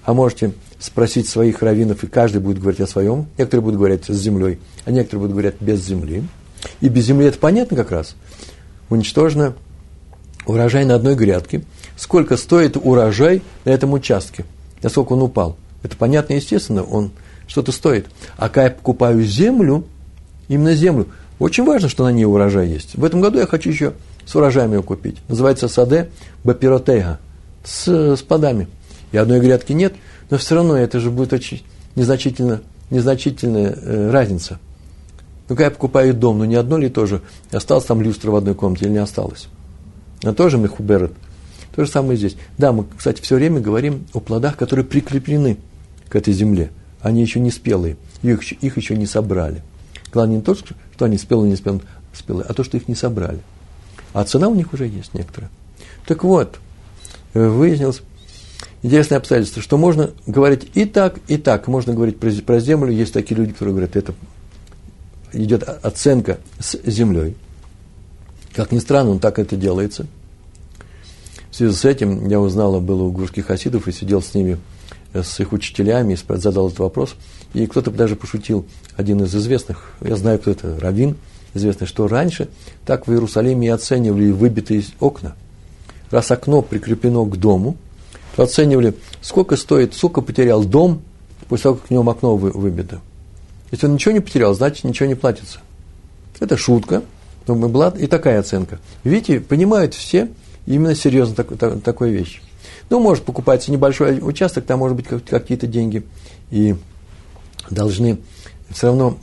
А 0.05 0.15
можете 0.15 0.53
спросить 0.85 1.27
своих 1.27 1.63
раввинов, 1.63 2.05
и 2.05 2.07
каждый 2.07 2.43
будет 2.43 2.59
говорить 2.59 2.81
о 2.83 2.87
своем. 2.87 3.27
Некоторые 3.39 3.63
будут 3.63 3.79
говорить 3.79 4.05
с 4.07 4.13
землей, 4.13 4.59
а 4.85 4.91
некоторые 4.91 5.21
будут 5.21 5.33
говорить 5.33 5.55
без 5.59 5.83
земли. 5.83 6.25
И 6.83 6.91
без 6.91 7.07
земли 7.07 7.27
это 7.27 7.39
понятно 7.39 7.75
как 7.75 7.91
раз. 7.91 8.17
Уничтожено 8.91 9.55
урожай 10.45 10.85
на 10.85 10.97
одной 10.97 11.15
грядке. 11.15 11.65
Сколько 11.97 12.37
стоит 12.37 12.77
урожай 12.77 13.43
на 13.65 13.71
этом 13.71 13.95
участке? 13.95 14.45
Насколько 14.83 15.15
он 15.15 15.23
упал? 15.23 15.57
Это 15.83 15.97
понятно, 15.97 16.35
естественно, 16.35 16.83
он 16.83 17.13
что-то 17.47 17.73
стоит. 17.73 18.07
А 18.37 18.51
когда 18.51 18.65
я 18.65 18.71
покупаю 18.71 19.23
землю, 19.23 19.85
именно 20.49 20.75
землю, 20.75 21.07
очень 21.39 21.65
важно, 21.65 21.89
что 21.89 22.05
на 22.05 22.13
ней 22.13 22.27
урожай 22.27 22.69
есть. 22.69 22.95
В 22.95 23.05
этом 23.05 23.23
году 23.23 23.39
я 23.39 23.47
хочу 23.47 23.71
еще 23.71 23.95
с 24.27 24.35
урожаем 24.37 24.75
ее 24.75 24.83
купить. 24.83 25.17
Называется 25.29 25.67
саде 25.67 26.11
бапиротега, 26.45 27.21
с, 27.65 28.17
с 28.17 28.21
плодами. 28.21 28.69
И 29.13 29.17
одной 29.17 29.41
грядки 29.41 29.73
нет, 29.73 29.95
но 30.31 30.39
все 30.39 30.55
равно 30.55 30.77
это 30.77 31.01
же 31.01 31.11
будет 31.11 31.33
очень 31.33 31.63
незначительно, 31.97 32.63
незначительная 32.91 33.77
э, 33.77 34.11
разница. 34.11 34.59
Ну, 35.49 35.57
когда 35.57 35.65
я 35.65 35.71
покупаю 35.71 36.15
дом, 36.15 36.39
ну 36.39 36.45
не 36.45 36.55
одно 36.55 36.79
ли 36.79 36.89
тоже, 36.89 37.21
осталось 37.53 37.85
там 37.85 38.01
люстра 38.01 38.31
в 38.31 38.37
одной 38.37 38.55
комнате 38.55 38.87
или 38.87 38.93
не 38.93 38.99
осталось. 38.99 39.49
А 40.23 40.33
тоже 40.33 40.59
мехуберет. 40.59 41.13
То 41.75 41.85
же 41.85 41.91
самое 41.91 42.17
здесь. 42.17 42.37
Да, 42.57 42.73
мы, 42.73 42.85
кстати, 42.97 43.21
все 43.21 43.35
время 43.35 43.61
говорим 43.61 44.07
о 44.15 44.21
плодах, 44.21 44.57
которые 44.57 44.87
прикреплены 44.87 45.59
к 46.09 46.17
этой 46.17 46.33
земле– 46.33 46.71
они 47.05 47.21
еще 47.21 47.39
не 47.39 47.51
спелые, 47.51 47.99
их, 48.23 48.51
их 48.51 48.77
еще 48.79 48.97
не 48.97 49.05
собрали. 49.05 49.63
Главное 50.11 50.37
не 50.37 50.43
то, 50.43 50.55
что 50.55 50.75
они 51.01 51.19
спелые, 51.19 51.51
не 51.51 51.57
спелые, 51.57 51.83
спелые, 52.15 52.47
а 52.49 52.55
то, 52.55 52.65
что 52.65 52.79
их 52.79 52.89
не 52.89 52.95
собрали. 52.95 53.41
А 54.15 54.25
цена 54.25 54.49
у 54.49 54.55
них 54.55 54.73
уже 54.73 54.87
есть 54.87 55.13
некоторая. 55.13 55.51
Так 56.07 56.25
вот, 56.25 56.59
выяснилось 57.35 58.01
интересное 58.85 59.19
обстоятельство, 59.19 59.63
что 59.63 59.79
можно 59.79 60.11
говорить 60.27 60.69
и 60.75 60.85
так, 60.85 61.19
и 61.27 61.39
так. 61.39 61.67
Можно 61.67 61.95
говорить 61.95 62.21
про, 62.21 62.31
про 62.31 62.61
землю. 62.61 62.93
Есть 62.93 63.15
такие 63.15 63.35
люди, 63.35 63.53
которые 63.53 63.73
говорят, 63.73 63.97
это 63.97 64.15
идет 65.33 65.63
оценка 65.63 66.39
с 66.61 66.79
землей. 66.85 67.35
Как 68.53 68.71
ни 68.71 68.79
странно, 68.79 69.11
он 69.11 69.19
так 69.19 69.39
это 69.39 69.57
делается. 69.57 70.07
В 71.51 71.57
связи 71.57 71.75
с 71.75 71.85
этим 71.85 72.29
я 72.29 72.41
узнал, 72.41 72.81
было 72.81 73.05
у 73.05 73.11
гурских 73.11 73.47
хасидов 73.47 73.89
и 73.89 73.93
сидел 73.93 74.23
с 74.23 74.35
ними 74.35 74.59
с 75.13 75.41
их 75.41 75.53
учителями, 75.53 76.19
задал 76.29 76.67
этот 76.67 76.81
вопрос, 76.81 77.15
и 77.53 77.67
кто-то 77.67 77.91
даже 77.93 78.17
пошутил, 78.17 78.67
один 78.97 79.23
из 79.23 79.35
известных, 79.35 79.93
я 80.01 80.17
знаю, 80.17 80.41
кто 80.41 80.51
это, 80.51 80.79
Равин, 80.81 81.17
известный, 81.55 81.87
что 81.87 82.09
раньше 82.09 82.49
так 82.85 83.07
в 83.07 83.13
Иерусалиме 83.13 83.69
и 83.69 83.71
оценивали 83.71 84.33
выбитые 84.33 84.83
окна. 84.99 85.37
Раз 86.11 86.33
окно 86.33 86.63
прикреплено 86.63 87.25
к 87.27 87.37
дому, 87.37 87.77
оценивали, 88.43 88.95
сколько 89.21 89.57
стоит, 89.57 89.95
сколько 89.95 90.21
потерял 90.21 90.65
дом 90.65 91.03
после 91.49 91.65
того, 91.65 91.75
как 91.77 91.89
в 91.89 91.91
нем 91.91 92.09
окно 92.09 92.37
выбито. 92.37 93.01
Если 93.71 93.87
он 93.87 93.95
ничего 93.95 94.13
не 94.13 94.21
потерял, 94.21 94.55
значит, 94.55 94.85
ничего 94.85 95.09
не 95.09 95.15
платится. 95.15 95.59
Это 96.41 96.57
шутка, 96.57 97.03
но 97.47 97.55
была 97.55 97.93
и 97.97 98.07
такая 98.07 98.41
оценка. 98.41 98.79
Видите, 99.03 99.41
понимают 99.41 99.95
все 99.95 100.29
именно 100.67 100.95
серьезно 100.95 101.35
так, 101.35 101.57
так, 101.57 101.83
такую 101.83 102.13
вещь. 102.13 102.41
Ну, 102.91 103.01
может 103.01 103.25
покупается 103.25 103.73
небольшой 103.73 104.19
участок, 104.21 104.65
там 104.65 104.79
может 104.79 104.97
быть 104.97 105.07
какие-то 105.07 105.67
деньги, 105.67 106.05
и 106.51 106.77
должны 107.71 108.19
все 108.71 108.89
равно 108.89 109.17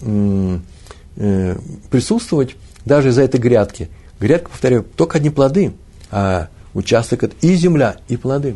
э, 1.15 1.58
присутствовать 1.89 2.56
даже 2.86 3.10
из-за 3.10 3.24
этой 3.24 3.39
грядки. 3.39 3.89
Грядка, 4.20 4.50
повторяю, 4.50 4.84
только 4.96 5.18
одни 5.18 5.30
плоды, 5.30 5.74
а 6.10 6.50
участок 6.74 7.24
это 7.24 7.36
и 7.41 7.56
земля, 7.56 7.98
и 8.08 8.18
плоды. 8.18 8.56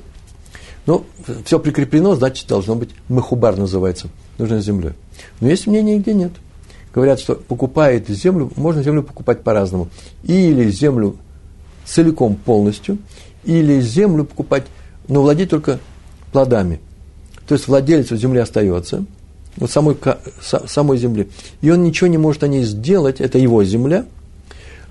Но 0.85 1.03
все 1.45 1.59
прикреплено, 1.59 2.15
значит, 2.15 2.47
должно 2.47 2.75
быть 2.75 2.91
махубар 3.09 3.57
называется, 3.57 4.07
нужно 4.37 4.61
землей. 4.61 4.93
Но 5.39 5.49
есть 5.49 5.67
мнение, 5.67 5.97
где 5.99 6.13
нет. 6.13 6.31
Говорят, 6.93 7.19
что 7.19 7.35
покупает 7.35 8.07
землю, 8.07 8.51
можно 8.55 8.83
землю 8.83 9.03
покупать 9.03 9.41
по-разному. 9.41 9.89
Или 10.23 10.69
землю 10.69 11.17
целиком 11.85 12.35
полностью, 12.35 12.99
или 13.43 13.81
землю 13.81 14.25
покупать 14.25 14.65
но 15.07 15.21
владеть 15.21 15.49
только 15.49 15.79
плодами. 16.31 16.79
То 17.47 17.55
есть 17.55 17.67
владелец 17.67 18.09
земли 18.09 18.39
остается, 18.39 19.05
вот 19.57 19.69
самой, 19.69 19.97
самой 20.41 20.97
земли. 20.97 21.29
И 21.61 21.69
он 21.69 21.83
ничего 21.83 22.07
не 22.07 22.17
может 22.17 22.43
о 22.43 22.47
ней 22.47 22.63
сделать, 22.63 23.21
это 23.21 23.37
его 23.37 23.63
земля, 23.63 24.05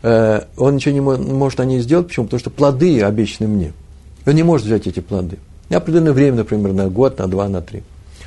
э, 0.03 0.43
он 0.57 0.77
ничего 0.77 0.95
не 0.95 1.01
может 1.01 1.61
о 1.61 1.65
ней 1.65 1.81
сделать, 1.81 2.09
почему? 2.09 2.27
Потому 2.27 2.41
что 2.41 2.51
плоды 2.51 3.03
обещаны 3.03 3.49
мне. 3.49 3.73
Он 4.27 4.35
не 4.35 4.43
может 4.43 4.67
взять 4.67 4.87
эти 4.87 5.01
плоды. 5.01 5.39
Определенное 5.71 6.13
время, 6.13 6.39
например, 6.39 6.73
на 6.73 6.89
год, 6.89 7.19
на 7.19 7.27
два, 7.27 7.49
на 7.49 7.61
три. 7.61 7.83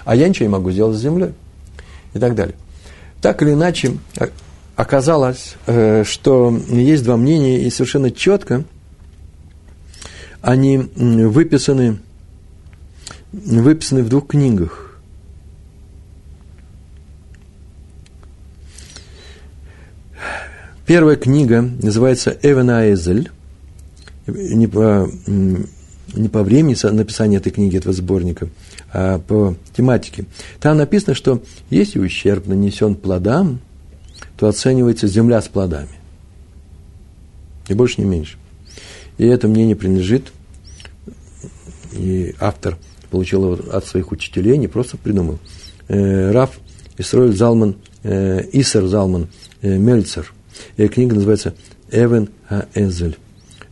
А 0.05 0.15
я 0.15 0.27
ничего 0.27 0.45
не 0.45 0.51
могу 0.51 0.71
сделать 0.71 0.97
с 0.97 1.01
землей. 1.01 1.33
И 2.13 2.19
так 2.19 2.35
далее. 2.35 2.55
Так 3.21 3.41
или 3.41 3.51
иначе, 3.51 3.97
оказалось, 4.75 5.55
э, 5.65 6.03
что 6.03 6.57
есть 6.69 7.03
два 7.03 7.17
мнения, 7.17 7.61
и 7.61 7.69
совершенно 7.69 8.11
четко– 8.11 8.63
они 10.41 10.77
выписаны 10.77 11.99
выписаны 13.33 14.03
в 14.03 14.09
двух 14.09 14.27
книгах. 14.27 14.99
Первая 20.85 21.17
книга 21.17 21.61
называется 21.61 22.37
Эвен 22.41 22.69
Айзель. 22.69 23.29
Не 26.15 26.29
по, 26.29 26.41
времени 26.43 26.75
написания 26.89 27.37
этой 27.37 27.51
книги, 27.51 27.77
этого 27.77 27.93
сборника, 27.93 28.49
а 28.93 29.19
по 29.19 29.55
тематике. 29.75 30.25
Там 30.59 30.77
написано, 30.77 31.15
что 31.15 31.43
если 31.69 31.99
ущерб 31.99 32.47
нанесен 32.47 32.95
плодам, 32.95 33.59
то 34.37 34.47
оценивается 34.47 35.07
земля 35.07 35.41
с 35.41 35.47
плодами. 35.47 35.89
И 37.67 37.73
больше, 37.73 38.01
не 38.01 38.07
меньше. 38.07 38.37
И 39.17 39.25
это 39.25 39.47
мнение 39.47 39.75
принадлежит, 39.75 40.31
и 41.91 42.35
автор 42.39 42.77
получил 43.09 43.53
его 43.53 43.75
от 43.75 43.85
своих 43.85 44.11
учителей, 44.11 44.57
не 44.57 44.67
просто 44.67 44.97
придумал. 44.97 45.39
Э, 45.87 46.31
Раф 46.31 46.59
Исроэль 46.97 47.35
Залман, 47.35 47.75
э, 48.03 48.43
Исер 48.53 48.85
Залман 48.87 49.27
э, 49.61 49.77
Мельцер. 49.77 50.33
И 50.77 50.87
книга 50.87 51.15
называется 51.15 51.55
«Эвен 51.91 52.29
Аэзель». 52.49 53.17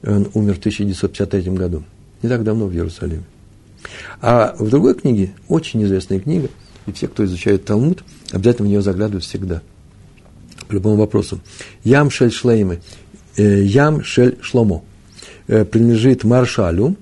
Он 0.04 0.30
умер 0.34 0.56
в 0.56 0.60
1953 0.60 1.52
году. 1.54 1.84
Не 2.22 2.30
так 2.30 2.44
давно 2.44 2.68
в 2.68 2.74
Иерусалиме. 2.74 3.24
А 4.22 4.56
в 4.58 4.70
другой 4.70 4.96
книге, 4.96 5.34
очень 5.48 5.84
известная 5.84 6.20
книга, 6.20 6.50
и 6.88 6.92
все, 6.92 7.08
кто 7.08 7.24
изучает 7.26 7.66
Талмуд, 7.66 8.04
обязательно 8.32 8.68
в 8.68 8.70
нее 8.70 8.82
заглядывают 8.82 9.24
всегда. 9.24 9.62
По 10.68 10.74
любому 10.74 10.96
вопросу. 10.96 11.40
Ям 11.84 12.10
Шель 12.10 12.32
Шлеймы. 12.32 12.82
Ям 13.38 14.04
Шель 14.04 14.38
Шломо. 14.42 14.84
Принадлежит 15.46 16.24
Маршалю, 16.24 16.96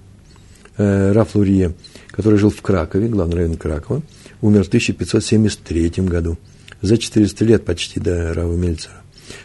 Рафлурье, 0.76 1.74
который 2.08 2.38
жил 2.38 2.50
в 2.50 2.62
Кракове, 2.62 3.08
главный 3.08 3.38
район 3.38 3.56
Кракова, 3.56 4.02
умер 4.42 4.66
в 4.66 4.68
1573 4.68 5.90
году, 6.00 6.38
за 6.82 6.98
400 6.98 7.46
лет 7.46 7.64
почти 7.64 8.00
до 8.00 8.34
Рава 8.34 8.56
Мельцера. 8.56 9.02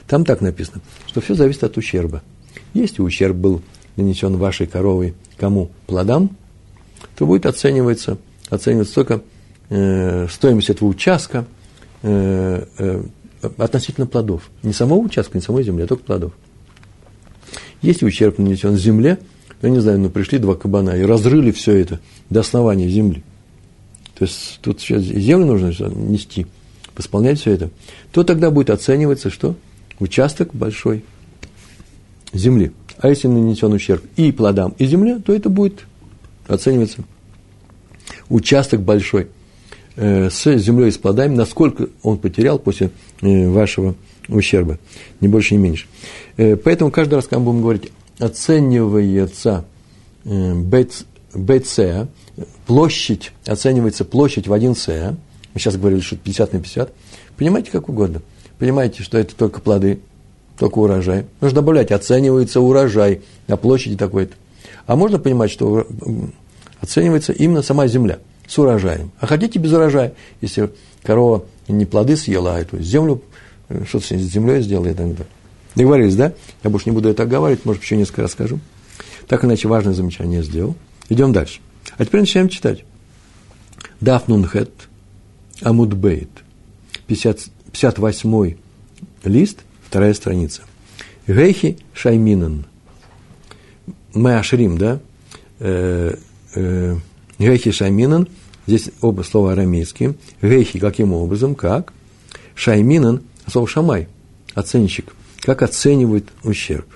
Там 0.09 0.25
так 0.25 0.41
написано, 0.41 0.81
что 1.07 1.21
все 1.21 1.35
зависит 1.35 1.63
от 1.63 1.77
ущерба. 1.77 2.23
Если 2.75 3.03
ущерб 3.03 3.37
был 3.37 3.63
нанесен 3.99 4.37
вашей 4.37 4.67
коровой 4.67 5.15
кому? 5.37 5.71
Плодам, 5.87 6.31
то 7.17 7.27
будет 7.27 7.47
оцениваться, 7.47 8.19
оцениваться 8.49 8.95
только 8.95 9.23
э, 9.71 10.27
стоимость 10.31 10.71
этого 10.71 10.89
участка 10.89 11.47
э, 12.03 12.65
э, 12.79 13.03
относительно 13.59 14.07
плодов. 14.07 14.51
Не 14.63 14.73
самого 14.73 15.01
участка, 15.01 15.37
не 15.39 15.43
самой 15.43 15.65
земли, 15.65 15.85
а 15.85 15.87
только 15.87 16.05
плодов. 16.05 16.33
Если 17.83 18.07
ущерб 18.07 18.39
нанесен 18.39 18.77
земле, 18.77 19.19
я 19.63 19.71
не 19.71 19.81
знаю, 19.81 19.99
ну 19.99 20.11
пришли 20.11 20.39
два 20.39 20.55
кабана 20.55 20.91
и 20.91 21.03
разрыли 21.03 21.51
все 21.51 21.77
это 21.77 22.01
до 22.31 22.41
основания 22.41 22.89
земли. 22.89 23.23
То 24.19 24.25
есть 24.25 24.59
тут 24.63 24.81
сейчас 24.81 25.03
землю 25.03 25.47
нужно 25.47 25.69
нести, 25.89 26.47
восполнять 26.97 27.41
все 27.41 27.53
это. 27.53 27.71
То 28.13 28.25
тогда 28.25 28.51
будет 28.51 28.71
оцениваться, 28.71 29.31
что 29.31 29.55
участок 30.01 30.55
большой 30.55 31.05
земли. 32.33 32.73
А 32.99 33.09
если 33.09 33.29
нанесен 33.29 33.73
ущерб 33.73 34.03
и 34.17 34.33
плодам, 34.33 34.75
и 34.79 34.87
земле, 34.87 35.19
то 35.19 35.33
это 35.33 35.49
будет 35.49 35.87
оцениваться 36.47 37.05
участок 38.29 38.83
большой 38.83 39.29
э, 39.97 40.31
с 40.31 40.57
землей 40.57 40.89
и 40.89 40.91
с 40.91 40.99
плодами, 40.99 41.35
насколько 41.35 41.89
он 42.03 42.19
потерял 42.19 42.59
после 42.59 42.91
э, 43.21 43.49
вашего 43.49 43.95
ущерба, 44.29 44.79
не 45.21 45.29
больше, 45.29 45.55
не 45.55 45.63
меньше. 45.63 45.87
Э, 46.37 46.57
поэтому 46.57 46.91
каждый 46.91 47.15
раз, 47.15 47.25
когда 47.25 47.41
мы 47.41 47.47
будем 47.47 47.63
говорить 47.63 47.93
оценивается 48.19 49.65
БЦ, 50.25 51.81
площадь, 52.67 53.33
оценивается 53.47 54.05
площадь 54.05 54.49
в 54.49 54.53
1 54.53 54.75
С, 54.75 55.17
мы 55.55 55.61
сейчас 55.61 55.77
говорили, 55.77 56.01
что 56.01 56.17
50 56.17 56.53
на 56.53 56.61
50, 56.61 56.93
понимаете, 57.37 57.71
как 57.71 57.89
угодно. 57.89 58.23
Понимаете, 58.59 59.05
что 59.05 59.19
это 59.19 59.37
только 59.37 59.61
плоды, 59.61 60.01
только 60.59 60.79
урожай. 60.79 61.27
Нужно 61.41 61.57
добавлять, 61.57 61.93
оценивается 61.93 62.61
урожай 62.61 63.23
на 63.47 63.57
площади 63.57 63.97
такой-то. 63.97 64.35
А 64.87 64.97
можно 64.97 65.19
понимать, 65.19 65.51
что 65.51 65.87
оценивается 66.81 67.33
именно 67.33 67.63
сама 67.63 67.87
земля 67.87 68.19
с 68.47 68.59
урожаем. 68.59 69.11
А 69.21 69.27
хотите 69.27 69.59
без 69.59 69.73
урожая, 69.73 70.15
если 70.41 70.71
корова 71.03 71.45
не 71.69 71.85
плоды 71.85 72.17
съела, 72.17 72.57
а 72.57 72.61
эту 72.61 72.81
землю, 72.81 73.23
э, 73.69 73.85
что-то 73.87 74.07
с 74.07 74.21
землей 74.21 74.63
сделала 74.63 74.87
и 74.87 74.95
так 74.95 75.09
далее. 75.11 75.27
Договорились, 75.75 76.17
да? 76.17 76.33
Я 76.65 76.71
больше 76.71 76.89
не 76.89 76.95
буду 76.95 77.09
это 77.09 77.23
оговаривать, 77.23 77.65
может, 77.65 77.83
еще 77.83 77.97
несколько 77.97 78.23
раз 78.23 78.33
скажу. 78.33 78.59
Так 79.29 79.45
иначе 79.45 79.69
важное 79.69 79.95
замечание 79.95 80.43
сделал. 80.43 80.75
Идем 81.09 81.33
дальше. 81.33 81.61
А 81.99 82.05
теперь 82.05 82.23
начинаем 82.23 82.49
читать. 82.49 82.85
Дафнунхет 84.01 84.73
Амудбейт. 85.61 86.31
58 87.07 88.55
лист, 89.25 89.59
вторая 89.89 90.15
страница. 90.15 90.63
Гейхи 91.27 91.79
Шайминан. 91.93 92.65
Мы 94.15 94.37
ашрим, 94.37 94.79
да? 94.79 95.01
Э, 95.59 96.15
э, 96.55 96.97
Гейхи 97.39 97.71
Шайминан. 97.71 98.29
Здесь 98.67 98.91
оба 99.01 99.23
слова 99.23 99.53
арамейские. 99.53 100.15
Гейхи 100.43 100.79
каким 100.79 101.13
образом? 101.13 101.55
Как? 101.55 101.93
Шайминан, 102.55 103.23
слово 103.47 103.67
шамай, 103.69 104.09
оценщик 104.55 105.15
как 105.41 105.63
оценивают 105.63 106.29
ущерб. 106.43 106.87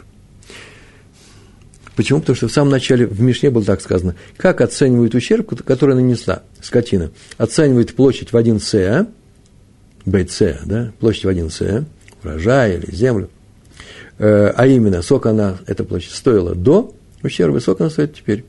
Почему? 1.97 2.21
Потому 2.21 2.37
что 2.37 2.49
в 2.49 2.53
самом 2.53 2.71
начале 2.71 3.07
в 3.07 3.21
Мишне 3.21 3.51
было 3.51 3.65
так 3.65 3.81
сказано, 3.81 4.15
как 4.37 4.61
оценивают 4.61 5.15
ущерб, 5.15 5.63
который 5.65 5.95
нанесла 5.95 6.43
скотина. 6.61 7.11
Оценивает 7.37 7.95
площадь 7.95 8.33
в 8.33 8.37
1 8.37 8.61
С, 8.61 9.07
БЦ, 10.07 10.43
да, 10.65 10.93
площадь 11.01 11.25
в 11.25 11.29
1 11.29 11.51
С, 11.51 11.85
урожай 12.23 12.77
или 12.77 12.95
землю, 12.95 13.29
э, 14.19 14.53
а 14.55 14.67
именно, 14.67 15.03
сколько 15.03 15.31
она, 15.31 15.59
эта 15.67 15.85
площадь, 15.85 16.13
стоила 16.13 16.55
до 16.55 16.95
ущерба, 17.23 17.59
сколько 17.59 17.85
она 17.85 17.91
стоит 17.91 18.15
теперь. 18.15 18.45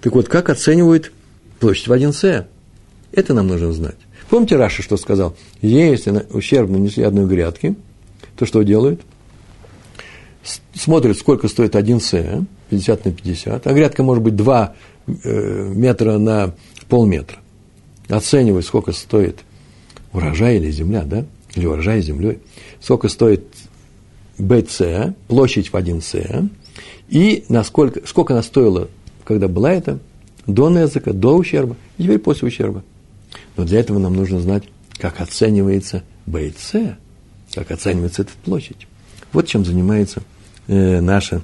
Так 0.00 0.14
вот, 0.14 0.28
как 0.28 0.50
оценивают 0.50 1.12
площадь 1.60 1.88
в 1.88 1.92
1 1.92 2.12
С? 2.12 2.46
Это 3.12 3.34
нам 3.34 3.46
нужно 3.46 3.72
знать. 3.72 3.96
Помните 4.28 4.56
Раша, 4.56 4.82
что 4.82 4.96
сказал? 4.96 5.36
Если 5.62 6.26
ущерб 6.30 6.68
нанесли 6.68 7.02
одной 7.02 7.26
грядки, 7.26 7.76
то 8.36 8.44
что 8.44 8.62
делают? 8.62 9.00
смотрит, 10.74 11.18
сколько 11.18 11.48
стоит 11.48 11.76
один 11.76 12.00
С, 12.00 12.44
50 12.70 13.04
на 13.04 13.12
50, 13.12 13.66
а 13.66 13.72
грядка 13.72 14.02
может 14.02 14.22
быть 14.22 14.36
2 14.36 14.74
э, 15.06 15.72
метра 15.74 16.18
на 16.18 16.54
полметра. 16.88 17.38
Оценивает, 18.08 18.64
сколько 18.64 18.92
стоит 18.92 19.40
урожай 20.12 20.56
или 20.56 20.70
земля, 20.70 21.02
да, 21.04 21.26
или 21.54 21.66
урожай 21.66 22.00
землей, 22.00 22.38
сколько 22.80 23.08
стоит 23.08 23.44
БЦ, 24.38 25.14
площадь 25.26 25.68
в 25.68 25.76
1 25.76 26.02
С, 26.02 26.48
и 27.08 27.44
насколько, 27.48 28.06
сколько 28.06 28.34
она 28.34 28.42
стоила, 28.42 28.88
когда 29.24 29.48
была 29.48 29.72
это, 29.72 29.98
до 30.46 30.70
языка, 30.70 31.12
до 31.12 31.36
ущерба, 31.36 31.76
и 31.98 32.04
теперь 32.04 32.18
после 32.18 32.48
ущерба. 32.48 32.82
Но 33.56 33.64
для 33.64 33.80
этого 33.80 33.98
нам 33.98 34.14
нужно 34.14 34.40
знать, 34.40 34.64
как 34.98 35.20
оценивается 35.20 36.02
БЦ, 36.26 36.96
как 37.54 37.70
оценивается 37.70 38.22
эта 38.22 38.32
площадь. 38.44 38.86
Вот 39.32 39.46
чем 39.46 39.64
занимается 39.64 40.22
э, 40.66 41.00
наша, 41.00 41.42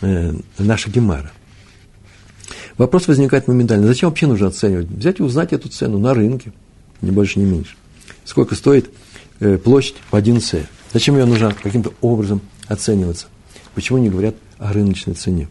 э, 0.00 0.32
наша 0.58 0.90
Гемара. 0.90 1.30
Вопрос 2.76 3.06
возникает 3.06 3.46
моментально. 3.46 3.86
Зачем 3.86 4.08
вообще 4.08 4.26
нужно 4.26 4.48
оценивать? 4.48 4.88
Взять 4.88 5.20
и 5.20 5.22
узнать 5.22 5.52
эту 5.52 5.68
цену 5.68 5.98
на 5.98 6.12
рынке, 6.12 6.52
не 7.00 7.12
больше, 7.12 7.38
не 7.38 7.44
меньше. 7.44 7.76
Сколько 8.24 8.56
стоит 8.56 8.90
площадь 9.62 9.96
в 10.10 10.16
1 10.16 10.40
С? 10.40 10.66
Зачем 10.92 11.16
ее 11.16 11.24
нужно 11.24 11.52
каким-то 11.52 11.92
образом 12.00 12.40
оцениваться? 12.68 13.26
Почему 13.74 13.98
не 13.98 14.08
говорят 14.08 14.36
о 14.58 14.72
рыночной 14.72 15.14
цене? 15.14 15.48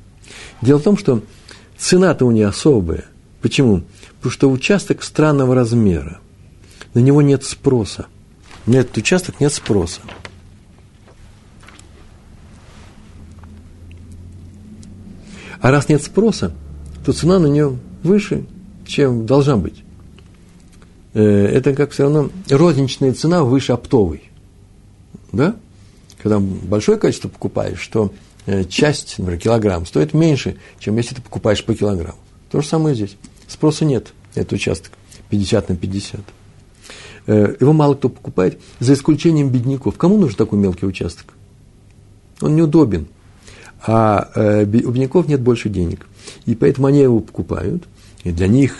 Дело 0.62 0.80
в 0.80 0.84
том, 0.84 0.98
что 0.98 1.22
цена-то 1.78 2.26
у 2.26 2.32
нее 2.32 2.48
особая. 2.48 3.06
Почему? 3.42 3.84
Потому 4.18 4.32
что 4.32 4.50
участок 4.50 5.04
странного 5.04 5.54
размера. 5.54 6.20
На 6.94 7.00
него 7.00 7.22
нет 7.22 7.44
спроса. 7.44 8.08
На 8.66 8.78
этот 8.78 8.96
участок 8.98 9.42
нет 9.42 9.52
спроса. 9.52 10.00
А 15.60 15.72
раз 15.72 15.90
нет 15.90 16.04
спроса, 16.04 16.54
то 17.06 17.14
цена 17.14 17.40
на 17.40 17.48
нее 17.48 17.78
выше, 18.04 18.46
чем 18.86 19.26
должна 19.26 19.58
быть. 19.58 19.84
Э, 21.14 21.22
это 21.22 21.74
как 21.74 21.92
все 21.92 22.04
равно 22.04 22.30
розничная 22.50 23.14
цена 23.14 23.44
выше 23.44 23.72
оптовой. 23.72 24.24
Да? 25.32 25.56
Когда 26.22 26.40
большое 26.40 26.98
количество 26.98 27.30
покупаешь, 27.30 27.86
то 27.88 28.12
э, 28.46 28.64
часть, 28.66 29.20
например, 29.20 29.40
килограмм 29.40 29.86
стоит 29.86 30.14
меньше, 30.14 30.58
чем 30.80 30.98
если 30.98 31.16
ты 31.16 31.22
покупаешь 31.22 31.64
по 31.64 31.76
килограмму. 31.76 32.18
То 32.52 32.62
же 32.62 32.68
самое 32.68 32.96
здесь. 32.96 33.18
Спроса 33.48 33.86
нет, 33.86 34.14
этот 34.36 34.54
участок 34.54 34.92
50 35.30 35.70
на 35.70 35.76
50. 35.76 36.22
Э, 37.28 37.56
его 37.60 37.74
мало 37.74 37.96
кто 37.96 38.10
покупает, 38.10 38.60
за 38.80 38.94
исключением 38.94 39.50
бедняков. 39.50 39.98
Кому 39.98 40.18
нужен 40.18 40.36
такой 40.36 40.60
мелкий 40.60 40.86
участок? 40.86 41.34
Он 42.42 42.56
неудобен 42.56 43.08
а 43.86 44.30
у 44.66 44.66
бедняков 44.66 45.28
нет 45.28 45.42
больше 45.42 45.68
денег. 45.68 46.08
И 46.46 46.56
поэтому 46.56 46.88
они 46.88 47.02
его 47.02 47.20
покупают, 47.20 47.84
и 48.24 48.32
для 48.32 48.48
них 48.48 48.78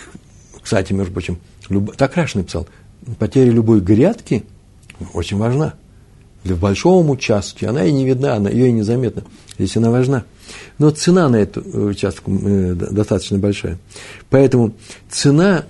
Кстати, 0.62 0.94
между 0.94 1.12
прочим, 1.12 1.38
люб... 1.70 1.96
так 1.96 2.16
Раш 2.16 2.34
написал, 2.34 2.66
потеря 3.18 3.50
любой 3.50 3.80
грядки 3.80 4.44
очень 5.12 5.38
важна. 5.38 5.74
В 6.44 6.58
большом 6.58 7.08
участке 7.08 7.68
она 7.68 7.84
и 7.84 7.92
не 7.92 8.04
видна, 8.04 8.34
она, 8.34 8.50
ее 8.50 8.68
и 8.68 8.72
незаметно. 8.72 9.24
Здесь 9.56 9.76
она 9.76 9.90
важна. 9.90 10.24
Но 10.78 10.90
цена 10.90 11.28
на 11.28 11.36
эту 11.36 11.62
э, 11.62 11.78
участок 11.86 12.24
э, 12.26 12.74
достаточно 12.74 13.38
большая. 13.38 13.78
Поэтому 14.28 14.74
цена 15.10 15.64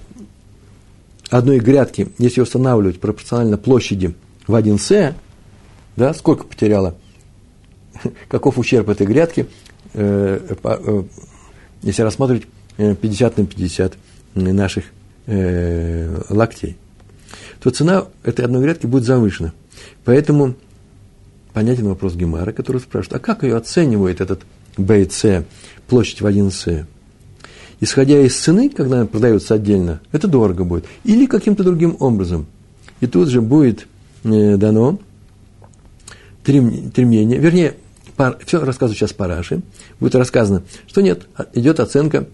одной 1.30 1.60
грядки, 1.60 2.08
если 2.18 2.40
устанавливать 2.40 3.00
пропорционально 3.00 3.56
площади 3.56 4.14
в 4.48 4.54
1 4.54 4.78
С, 4.78 5.14
да, 5.96 6.12
сколько 6.12 6.44
потеряла, 6.44 6.96
каков 8.28 8.58
ущерб 8.58 8.88
этой 8.88 9.06
грядки, 9.06 9.46
э, 9.92 10.56
если 11.82 12.02
рассматривать 12.02 12.46
50 12.76 13.38
на 13.38 13.46
50 13.46 13.96
наших 14.34 14.86
э, 15.26 16.22
локтей, 16.28 16.76
то 17.60 17.70
цена 17.70 18.06
этой 18.22 18.44
одной 18.44 18.62
грядки 18.62 18.86
будет 18.86 19.04
завышена. 19.04 19.52
Поэтому 20.04 20.54
понятен 21.52 21.88
вопрос 21.88 22.14
Гемара, 22.14 22.52
который 22.52 22.80
спрашивает, 22.80 23.20
а 23.20 23.24
как 23.24 23.42
ее 23.42 23.56
оценивает 23.56 24.20
этот 24.20 24.42
БЦ, 24.76 25.44
площадь 25.88 26.20
в 26.20 26.26
1С? 26.26 26.84
Исходя 27.80 28.20
из 28.20 28.36
цены, 28.36 28.70
когда 28.70 28.98
она 28.98 29.06
продается 29.06 29.54
отдельно, 29.54 30.00
это 30.12 30.28
дорого 30.28 30.64
будет. 30.64 30.86
Или 31.04 31.26
каким-то 31.26 31.64
другим 31.64 31.96
образом. 32.00 32.46
И 33.00 33.06
тут 33.06 33.28
же 33.28 33.40
будет 33.40 33.86
э, 34.24 34.56
дано 34.56 34.98
три, 36.44 36.60
три 36.90 37.04
вернее, 37.04 37.74
пар, 38.16 38.38
все 38.44 38.64
рассказываю 38.64 38.96
сейчас 38.96 39.12
Параши, 39.12 39.62
будет 39.98 40.14
рассказано, 40.14 40.62
что 40.86 41.00
нет, 41.00 41.26
идет 41.54 41.80
оценка 41.80 42.28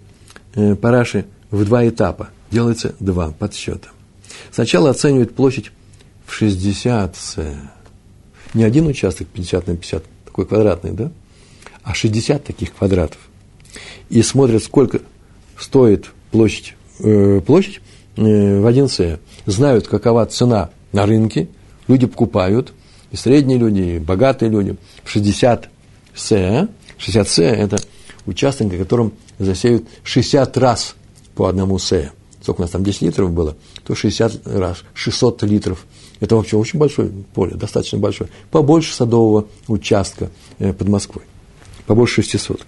э, 0.54 0.74
Параши 0.74 1.24
в 1.50 1.64
два 1.64 1.88
этапа, 1.88 2.30
делается 2.50 2.94
два 3.00 3.30
подсчета. 3.30 3.88
Сначала 4.50 4.90
оценивают 4.90 5.34
площадь 5.34 5.70
в 6.26 6.32
60 6.32 7.16
с. 7.16 7.54
Не 8.54 8.64
один 8.64 8.86
участок 8.86 9.28
50 9.28 9.66
на 9.66 9.76
50, 9.76 10.04
такой 10.24 10.46
квадратный, 10.46 10.92
да? 10.92 11.12
А 11.82 11.94
60 11.94 12.42
таких 12.42 12.74
квадратов. 12.74 13.18
И 14.08 14.22
смотрят, 14.22 14.62
сколько 14.62 15.00
стоит 15.58 16.10
площадь, 16.30 16.74
э, 16.98 17.40
площадь 17.40 17.80
э, 18.16 18.60
в 18.60 18.66
1 18.66 18.88
С. 18.88 19.18
Знают, 19.46 19.86
какова 19.86 20.26
цена 20.26 20.70
на 20.92 21.06
рынке, 21.06 21.48
люди 21.86 22.06
покупают, 22.06 22.72
и 23.12 23.16
средние 23.16 23.58
люди, 23.58 23.80
и 23.80 23.98
богатые 23.98 24.50
люди. 24.50 24.76
60 25.04 25.68
С, 26.14 26.68
60 26.98 27.28
С– 27.28 27.38
это 27.38 27.78
участок, 28.26 28.72
на 28.72 28.78
котором 28.78 29.12
засеют 29.38 29.84
60 30.02 30.56
раз 30.58 30.96
по 31.34 31.46
одному 31.48 31.78
С 31.78 32.12
сколько 32.42 32.60
у 32.60 32.62
нас 32.62 32.70
там 32.70 32.82
10 32.82 33.02
литров 33.02 33.32
было, 33.32 33.56
то 33.84 33.94
60 33.94 34.46
раз, 34.46 34.78
600 34.94 35.42
литров. 35.44 35.86
Это 36.20 36.36
вообще 36.36 36.56
очень 36.56 36.78
большое 36.78 37.10
поле, 37.34 37.54
достаточно 37.54 37.98
большое. 37.98 38.30
Побольше 38.50 38.94
садового 38.94 39.46
участка 39.68 40.30
э, 40.58 40.72
под 40.72 40.88
Москвой. 40.88 41.24
Побольше 41.86 42.22
600. 42.22 42.66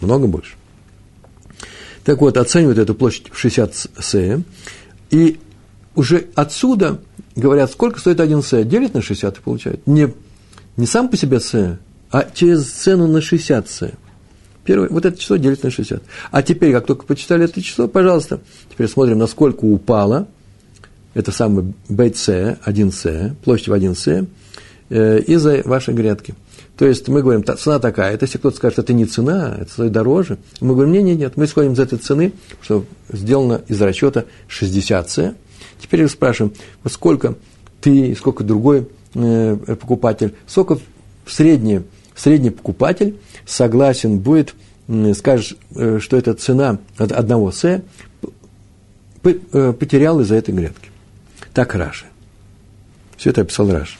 Много 0.00 0.26
больше. 0.26 0.54
Так 2.04 2.20
вот, 2.20 2.36
оценивают 2.36 2.78
эту 2.78 2.94
площадь 2.94 3.30
в 3.30 3.38
60 3.38 3.74
с, 3.74 4.42
и 5.10 5.38
уже 5.94 6.28
отсюда 6.34 7.00
говорят, 7.36 7.70
сколько 7.70 8.00
стоит 8.00 8.20
один 8.20 8.42
с, 8.42 8.64
делят 8.64 8.94
на 8.94 9.02
60 9.02 9.38
и 9.38 9.40
получают. 9.40 9.86
Не, 9.86 10.14
не 10.76 10.86
сам 10.86 11.08
по 11.08 11.16
себе 11.16 11.40
с, 11.40 11.78
а 12.10 12.26
через 12.32 12.70
цену 12.70 13.06
на 13.06 13.20
60 13.20 13.68
с. 13.68 13.90
Первое, 14.64 14.88
вот 14.88 15.06
это 15.06 15.18
число 15.18 15.36
делится 15.36 15.66
на 15.66 15.70
60. 15.70 16.02
А 16.30 16.42
теперь, 16.42 16.72
как 16.72 16.86
только 16.86 17.06
почитали 17.06 17.44
это 17.44 17.62
число, 17.62 17.88
пожалуйста, 17.88 18.40
теперь 18.70 18.88
смотрим, 18.88 19.18
насколько 19.18 19.64
упало, 19.64 20.28
это 21.14 21.32
самый 21.32 21.74
BC, 21.88 22.58
1C, 22.66 23.34
площадь 23.42 23.68
в 23.68 23.72
1C, 23.72 24.26
э, 24.90 25.20
из-за 25.20 25.62
вашей 25.64 25.94
грядки. 25.94 26.34
То 26.76 26.86
есть 26.86 27.08
мы 27.08 27.22
говорим, 27.22 27.44
цена 27.44 27.78
такая. 27.78 28.14
Это 28.14 28.24
если 28.24 28.38
кто-то 28.38 28.56
скажет, 28.56 28.78
это 28.78 28.92
не 28.92 29.04
цена, 29.04 29.56
это 29.60 29.70
стоит 29.70 29.92
дороже. 29.92 30.38
Мы 30.60 30.74
говорим, 30.74 30.92
нет, 30.92 31.04
нет, 31.04 31.18
нет, 31.18 31.36
мы 31.36 31.44
исходим 31.44 31.72
из 31.72 31.78
этой 31.78 31.98
цены, 31.98 32.32
что 32.62 32.86
сделано 33.10 33.60
из 33.68 33.80
расчета 33.82 34.24
60C. 34.48 35.34
Теперь 35.78 36.08
спрашиваем, 36.08 36.54
вот 36.82 36.92
сколько 36.92 37.34
ты, 37.80 38.14
сколько 38.14 38.44
другой 38.44 38.88
э, 39.14 39.56
покупатель, 39.78 40.34
сколько 40.46 40.78
в 41.24 41.32
среднее, 41.32 41.82
средний 42.20 42.50
покупатель 42.50 43.18
согласен 43.46 44.18
будет, 44.18 44.54
скажешь, 45.14 45.56
э, 45.74 45.98
что 46.00 46.16
это 46.16 46.34
цена 46.34 46.78
от 46.98 47.12
одного 47.12 47.50
С, 47.50 47.82
э, 49.22 49.72
потерял 49.72 50.20
из-за 50.20 50.36
этой 50.36 50.54
грядки. 50.54 50.90
Так 51.54 51.74
Раши. 51.74 52.06
Все 53.16 53.30
это 53.30 53.42
описал 53.42 53.70
Раши. 53.70 53.96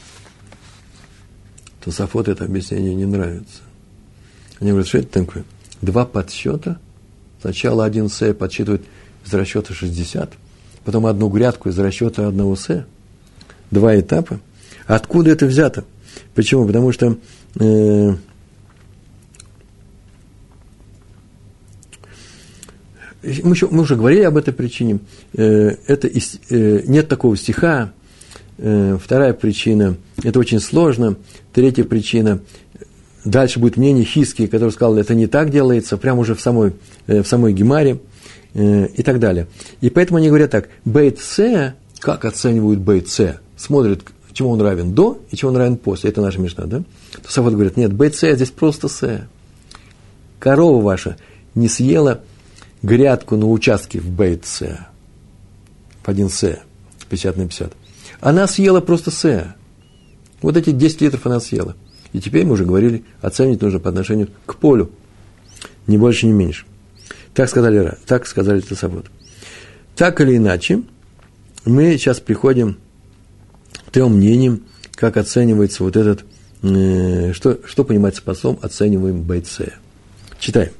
Тософот 1.83 2.27
это 2.27 2.45
объяснение 2.45 2.93
не 2.93 3.05
нравится. 3.05 3.61
Они 4.59 4.69
говорят, 4.69 4.87
что 4.87 4.99
это 4.99 5.07
такое? 5.07 5.43
Два 5.81 6.05
подсчета. 6.05 6.79
Сначала 7.41 7.85
один 7.85 8.07
С 8.07 8.33
подсчитывает 8.35 8.83
из 9.25 9.33
расчета 9.33 9.73
60, 9.73 10.33
потом 10.85 11.07
одну 11.07 11.29
грядку 11.29 11.69
из 11.69 11.79
расчета 11.79 12.27
одного 12.27 12.55
С. 12.55 12.85
Два 13.71 13.99
этапа. 13.99 14.39
Откуда 14.85 15.31
это 15.31 15.47
взято? 15.47 15.85
Почему? 16.33 16.65
Потому 16.65 16.91
что 16.91 17.17
э, 17.59 18.15
мы, 23.23 23.53
еще, 23.53 23.67
мы 23.69 23.83
уже 23.83 23.95
говорили 23.95 24.21
об 24.21 24.37
этой 24.37 24.53
причине. 24.53 24.99
Э, 25.33 25.75
это, 25.87 26.07
э, 26.07 26.81
нет 26.85 27.07
такого 27.07 27.37
стиха. 27.37 27.93
Э, 28.57 28.97
вторая 29.01 29.33
причина– 29.33 29.97
это 30.23 30.39
очень 30.39 30.59
сложно. 30.59 31.17
Третья 31.53 31.83
причина– 31.83 32.41
дальше 33.25 33.59
будет 33.59 33.77
мнение 33.77 34.03
Хиски, 34.03 34.47
который 34.47 34.71
сказал, 34.71 34.97
это 34.97 35.13
не 35.13 35.27
так 35.27 35.51
делается, 35.51 35.97
прямо 35.97 36.21
уже 36.21 36.33
в 36.33 36.41
самой, 36.41 36.73
в 37.05 37.23
самой 37.23 37.53
Гемаре 37.53 37.99
и 38.55 39.03
так 39.03 39.19
далее. 39.19 39.47
И 39.79 39.91
поэтому 39.91 40.17
они 40.17 40.29
говорят 40.29 40.49
так, 40.49 40.69
бейт 40.85 41.19
С, 41.19 41.75
как 41.99 42.25
оценивают 42.25 42.79
бейт 42.79 43.09
С? 43.09 43.39
Смотрят, 43.55 44.01
чему 44.33 44.49
он 44.49 44.61
равен 44.61 44.93
до 44.93 45.21
и 45.29 45.35
чему 45.35 45.51
он 45.51 45.57
равен 45.57 45.77
после. 45.77 46.09
Это 46.09 46.21
наша 46.21 46.39
мечта, 46.39 46.65
да? 46.65 46.83
То 47.21 47.31
Савод 47.31 47.53
говорит, 47.53 47.77
нет, 47.77 47.91
С 48.13 48.35
здесь 48.35 48.51
просто 48.51 48.87
С. 48.87 49.27
Корова 50.39 50.81
ваша 50.81 51.17
не 51.55 51.67
съела 51.67 52.21
грядку 52.81 53.35
на 53.35 53.47
участке 53.47 53.99
в 53.99 54.09
Бейт-С, 54.09 54.77
в 56.03 56.07
1С, 56.07 56.59
50 57.09 57.37
на 57.37 57.47
50, 57.47 57.73
она 58.19 58.47
съела 58.47 58.81
просто 58.81 59.11
С. 59.11 59.55
Вот 60.41 60.57
эти 60.57 60.71
10 60.71 61.01
литров 61.01 61.25
она 61.25 61.39
съела. 61.39 61.75
И 62.13 62.19
теперь 62.19 62.45
мы 62.45 62.53
уже 62.53 62.65
говорили, 62.65 63.03
оценить 63.21 63.61
нужно 63.61 63.79
по 63.79 63.89
отношению 63.89 64.29
к 64.45 64.55
полю. 64.55 64.91
Ни 65.87 65.97
больше, 65.97 66.27
ни 66.27 66.31
меньше. 66.31 66.65
Так 67.33 67.49
сказали, 67.49 67.97
так 68.05 68.25
сказали 68.25 68.59
Тесавод. 68.59 69.05
Так 69.95 70.19
или 70.21 70.37
иначе, 70.37 70.81
мы 71.65 71.97
сейчас 71.97 72.19
приходим 72.19 72.77
трем 73.91 74.15
мнениям, 74.15 74.63
как 74.95 75.17
оценивается 75.17 75.83
вот 75.83 75.95
этот, 75.95 76.25
э, 76.63 77.33
что, 77.33 77.59
что 77.65 77.83
понимается 77.83 78.21
по 78.21 78.33
словам 78.33 78.59
оцениваем 78.61 79.21
бойце. 79.21 79.73
Читаем. 80.39 80.71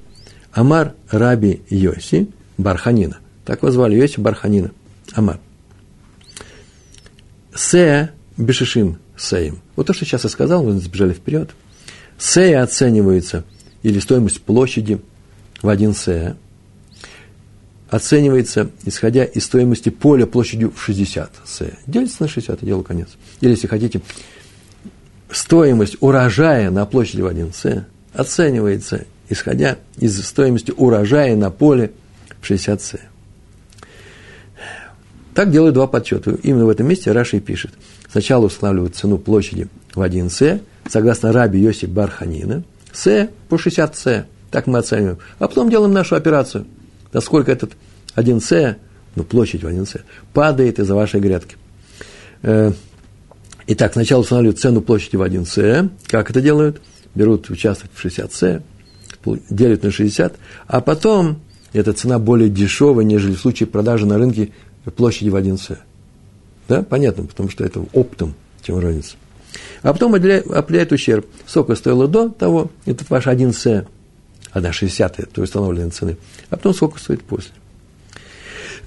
Амар 0.54 0.93
Раби 1.10 1.62
Йоси 1.69 2.30
Барханина. 2.58 3.19
Так 3.45 3.62
его 3.62 3.71
звали, 3.71 3.95
Йоси 3.95 4.19
Барханина. 4.19 4.71
Амар. 5.13 5.39
Се 7.54 8.12
Бешишим 8.38 8.97
Сеем. 9.17 9.60
Вот 9.76 9.88
то, 9.88 9.93
что 9.93 10.06
сейчас 10.06 10.24
я 10.24 10.30
сказал, 10.30 10.63
мы 10.63 10.74
забежали 10.80 11.13
вперед. 11.13 11.52
Сея 12.17 12.63
оценивается, 12.63 13.43
или 13.84 14.00
стоимость 14.00 14.41
площади 14.41 15.02
в 15.62 15.69
один 15.69 15.93
сея, 15.93 16.38
оценивается, 17.92 18.72
исходя 18.86 19.24
из 19.24 19.46
стоимости 19.46 19.90
поля 19.90 20.26
площадью 20.26 20.72
в 20.76 20.82
60 20.82 21.32
сея. 21.46 21.78
Делится 21.86 22.24
на 22.24 22.28
60, 22.28 22.64
и 22.64 22.66
дело 22.66 22.82
конец. 22.82 23.10
Или, 23.42 23.52
если 23.52 23.68
хотите, 23.68 24.02
стоимость 25.30 25.98
урожая 26.00 26.72
на 26.72 26.88
площади 26.88 27.22
в 27.22 27.28
один 27.28 27.54
сея 27.54 27.88
оценивается 28.14 29.06
исходя 29.32 29.78
из 29.98 30.24
стоимости 30.24 30.74
урожая 30.76 31.36
на 31.36 31.50
поле 31.50 31.92
в 32.42 32.46
60 32.46 32.82
с. 32.82 32.96
Так 35.34 35.50
делают 35.50 35.74
два 35.74 35.88
подсчета. 35.88 36.32
Именно 36.44 36.66
в 36.66 36.70
этом 36.70 36.88
месте 36.88 37.12
Раши 37.12 37.40
пишет. 37.40 37.72
Сначала 38.12 38.46
устанавливают 38.46 38.96
цену 38.96 39.18
площади 39.18 39.70
в 39.96 40.02
1 40.02 40.30
с, 40.30 40.60
согласно 40.90 41.32
Раби 41.32 41.60
Йосиф 41.60 41.90
Барханина, 41.90 42.64
с 42.92 43.30
по 43.48 43.58
60 43.58 43.96
с. 43.96 44.26
Так 44.52 44.68
мы 44.68 44.80
оцениваем. 44.80 45.20
А 45.40 45.48
потом 45.48 45.70
делаем 45.70 45.94
нашу 45.94 46.16
операцию. 46.16 46.66
Насколько 47.13 47.52
этот 47.52 47.74
1 48.15 48.41
с, 48.41 48.78
ну, 49.15 49.24
площадь 49.24 49.63
в 49.63 49.67
1 49.67 49.86
с, 49.86 49.97
падает 50.34 50.80
из-за 50.80 50.95
вашей 50.95 51.19
грядки. 51.19 51.58
Э, 52.41 52.71
итак, 53.67 53.93
сначала 53.93 54.21
устанавливают 54.21 54.60
цену 54.60 54.82
площади 54.82 55.15
в 55.15 55.21
1 55.21 55.45
с. 55.45 55.89
Как 56.08 56.30
это 56.30 56.41
делают? 56.41 56.82
Берут 57.15 57.50
участок 57.50 57.91
в 57.93 58.00
60 58.00 58.34
с, 58.34 58.62
делят 59.50 59.84
на 59.84 59.91
60, 59.91 60.36
а 60.67 60.82
потом 60.82 61.41
эта 61.74 61.93
цена 61.93 62.19
более 62.19 62.50
дешевая, 62.50 63.06
нежели 63.06 63.34
в 63.34 63.39
случае 63.39 63.67
продажи 63.67 64.06
на 64.06 64.17
рынке 64.17 64.52
площади 64.95 65.30
в 65.30 65.36
1 65.36 65.58
С. 65.58 65.78
Да, 66.67 66.84
понятно, 66.84 67.26
потому 67.26 67.50
что 67.50 67.63
это 67.63 67.84
оптом, 67.93 68.34
чем 68.62 68.80
разница. 68.80 69.15
А 69.82 69.93
потом 69.93 70.15
определяет 70.15 70.91
ущерб. 70.91 71.26
Сколько 71.45 71.76
стоило 71.76 72.08
до 72.08 72.30
того, 72.30 72.71
это 72.86 73.04
ваш 73.10 73.28
1 73.28 73.54
С, 74.54 74.58
1 74.58 74.72
60 74.72 75.34
то 75.34 75.42
установленной 75.42 75.92
цены. 75.92 76.18
А 76.50 76.58
потом 76.58 76.74
сколько 76.74 77.00
стоит 77.00 77.24
после. 77.24 77.52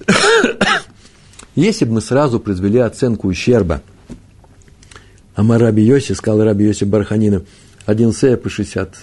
Если 1.55 1.85
бы 1.85 1.93
мы 1.93 2.01
сразу 2.01 2.39
произвели 2.39 2.79
оценку 2.79 3.27
ущерба, 3.27 3.81
Амар 5.35 5.61
Раби 5.61 5.83
Йоси, 5.83 6.13
сказал 6.13 6.43
Раби 6.43 6.65
Йоси 6.65 6.85
Барханина, 6.85 7.43
1 7.85 8.13
С 8.13 8.37
по 8.37 8.49
60, 8.49 8.95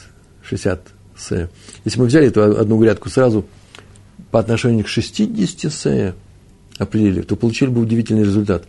60 0.43 0.89
С. 1.17 1.51
Если 1.85 2.01
мы 2.01 2.07
взяли 2.07 2.29
эту 2.29 2.43
одну 2.43 2.79
грядку 2.79 3.11
сразу 3.11 3.45
по 4.31 4.39
отношению 4.41 4.85
к 4.85 4.89
60 4.89 5.73
С, 5.73 6.15
определили, 6.79 7.23
то 7.23 7.37
получили 7.37 7.71
бы 7.71 7.81
удивительный 7.81 8.25
результат. 8.25 8.65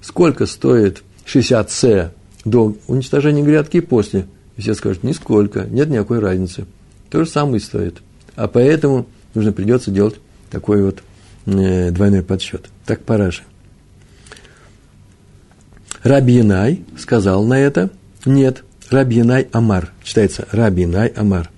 Сколько 0.00 0.46
стоит 0.46 1.02
60 1.24 1.70
С 1.70 2.12
до 2.44 2.76
уничтожения 2.86 3.42
грядки 3.42 3.78
и 3.78 3.80
после? 3.80 4.26
И 4.56 4.60
все 4.60 4.74
скажут, 4.74 5.02
нисколько, 5.02 5.64
нет 5.64 5.88
никакой 5.88 6.20
разницы. 6.20 6.66
То 7.14 7.24
же 7.24 7.30
самое 7.30 7.60
стоит. 7.60 7.98
А 8.34 8.48
поэтому 8.48 9.06
нужно 9.34 9.52
придется 9.52 9.92
делать 9.92 10.16
такой 10.50 10.82
вот 10.82 11.00
э, 11.46 11.92
двойной 11.92 12.24
подсчет. 12.24 12.68
Так 12.86 13.04
параши. 13.04 13.44
Рабинай 16.02 16.82
сказал 16.98 17.44
на 17.44 17.56
это, 17.56 17.90
нет, 18.24 18.64
Рабинай 18.90 19.46
Амар, 19.52 19.92
читается 20.02 20.48
Рабинай 20.50 21.06
Амар. 21.06 21.50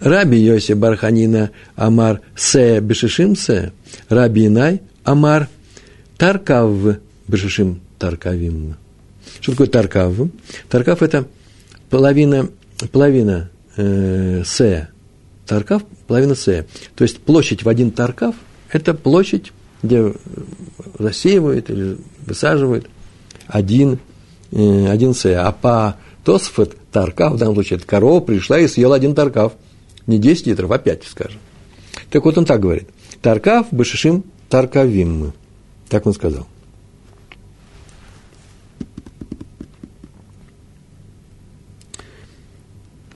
Раби 0.00 0.38
Йоси 0.38 0.72
Барханина 0.72 1.50
Амар 1.76 2.22
Се 2.34 2.80
Бешишим 2.80 3.36
Се, 3.36 3.72
Рабинай 4.08 4.80
Амар 5.04 5.48
Таркав 6.16 6.96
Бешишим 7.28 7.82
Таркавим. 7.98 8.76
Что 9.42 9.52
такое 9.52 9.66
Таркав? 9.66 10.14
Таркав– 10.70 11.02
это 11.02 11.26
половина, 11.90 12.48
половина 12.90 13.50
э, 13.76 14.42
Се. 14.44 14.88
Таркав– 15.46 15.82
половина 16.06 16.34
Се. 16.34 16.66
То 16.94 17.04
есть 17.04 17.20
площадь 17.20 17.62
в 17.62 17.68
один 17.68 17.90
Таркав– 17.90 18.34
это 18.70 18.94
площадь, 18.94 19.52
где 19.82 20.12
засеивают 20.98 21.70
или 21.70 21.98
высаживают 22.26 22.86
один, 23.46 23.98
э, 24.50 24.86
один 24.88 25.14
Се. 25.14 25.36
А 25.36 25.52
по 25.52 25.96
Тосфот 26.24 26.76
Таркав, 26.92 27.34
в 27.34 27.36
данном 27.38 27.54
случае, 27.54 27.78
это 27.78 27.86
корова 27.86 28.20
пришла 28.20 28.58
и 28.58 28.68
съела 28.68 28.96
один 28.96 29.14
Таркав. 29.14 29.52
Не 30.06 30.18
10 30.18 30.46
литров, 30.46 30.70
а 30.70 30.78
5, 30.78 31.04
скажем. 31.04 31.40
Так 32.10 32.24
вот 32.24 32.36
он 32.36 32.44
так 32.44 32.60
говорит. 32.60 32.88
Таркав 33.20 33.68
Башишим 33.70 34.24
Таркавим. 34.48 35.32
Так 35.88 36.06
он 36.06 36.12
сказал. 36.12 36.46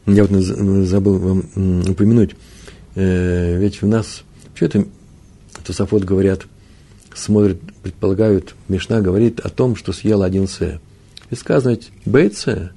Я 0.07 0.25
вот 0.25 0.41
забыл 0.41 1.19
вам 1.19 1.89
упомянуть, 1.89 2.37
э, 2.95 3.59
ведь 3.59 3.83
у 3.83 3.89
нас, 3.89 4.23
что 4.55 4.67
это 4.67 4.85
Тософот 5.65 6.05
говорят, 6.05 6.43
смотрят, 7.13 7.59
предполагают, 7.83 8.55
Мишна 8.69 9.01
говорит 9.01 9.41
о 9.41 9.49
том, 9.49 9.75
что 9.75 9.93
съел 9.93 10.23
один 10.23 10.47
С. 10.47 10.81
И 11.31 11.35
сказано 11.35 11.73
ведь 11.73 11.91
БЦ, 12.05 12.71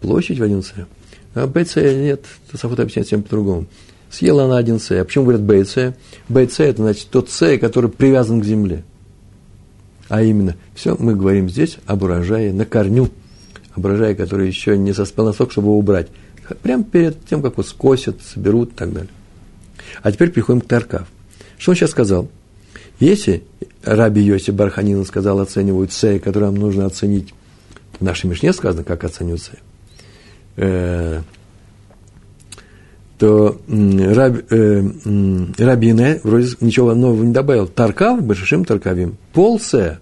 площадь 0.00 0.38
в 0.38 0.42
один 0.44 0.62
С. 0.62 0.72
А 1.34 1.46
БЦ 1.48 1.76
нет, 1.76 2.24
Тософот 2.50 2.78
объясняет 2.78 3.08
всем 3.08 3.22
по-другому. 3.24 3.66
Съела 4.10 4.44
она 4.44 4.56
один 4.56 4.78
С. 4.78 4.92
А 4.92 5.04
почему 5.04 5.24
говорят 5.24 5.42
БЦ? 5.42 5.96
БЦ– 6.28 6.60
это 6.60 6.82
значит 6.82 7.08
тот 7.10 7.30
С, 7.30 7.58
который 7.58 7.90
привязан 7.90 8.40
к 8.40 8.44
земле. 8.44 8.84
А 10.08 10.22
именно, 10.22 10.54
все 10.74 10.96
мы 10.98 11.16
говорим 11.16 11.48
здесь 11.48 11.78
об 11.86 12.04
урожае 12.04 12.52
на 12.52 12.64
корню. 12.64 13.10
Об 13.74 13.84
урожае, 13.84 14.14
который 14.14 14.46
еще 14.46 14.78
не 14.78 14.92
соспел 14.92 15.24
носок, 15.24 15.50
чтобы 15.50 15.68
его 15.68 15.78
убрать. 15.78 16.08
Прямо 16.62 16.84
перед 16.84 17.24
тем, 17.26 17.42
как 17.42 17.52
его 17.52 17.62
скосят, 17.62 18.20
соберут 18.22 18.72
и 18.72 18.74
так 18.74 18.92
далее. 18.92 19.10
А 20.02 20.12
теперь 20.12 20.30
переходим 20.30 20.60
к 20.60 20.66
Таркав. 20.66 21.06
Что 21.58 21.72
он 21.72 21.76
сейчас 21.76 21.90
сказал? 21.90 22.28
Если 23.00 23.44
Раби 23.82 24.22
Йоси 24.22 24.50
Барханин 24.50 25.04
сказал, 25.04 25.40
оценивают 25.40 25.92
С, 25.92 26.18
который 26.20 26.44
нам 26.44 26.56
нужно 26.56 26.86
оценить, 26.86 27.34
в 27.98 28.04
нашей 28.04 28.26
Мишне 28.26 28.52
сказано, 28.52 28.84
как 28.84 29.04
оценивают 29.04 29.42
С, 29.42 29.50
э, 30.56 31.22
то 33.18 33.60
э, 33.68 34.82
Рабине 35.58 36.20
вроде 36.24 36.48
ничего 36.60 36.94
нового 36.94 37.24
не 37.24 37.32
добавил. 37.32 37.66
Таркав, 37.66 38.22
Башишим 38.22 38.64
Таркавим, 38.64 39.16
пол 39.32 39.60
С, 39.60 39.98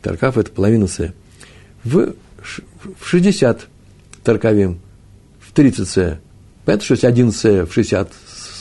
Таркав– 0.00 0.36
это 0.38 0.50
половина 0.50 0.86
С, 0.86 1.12
в, 1.84 2.14
в 2.98 3.06
60 3.06 3.68
Таркавим, 4.24 4.80
в 5.52 5.54
30 5.54 5.88
С. 5.88 6.18
Понятно, 6.64 6.84
что 6.84 6.94
если 6.94 7.06
один 7.06 7.30
С 7.30 7.44
в 7.44 7.72
60 7.72 8.12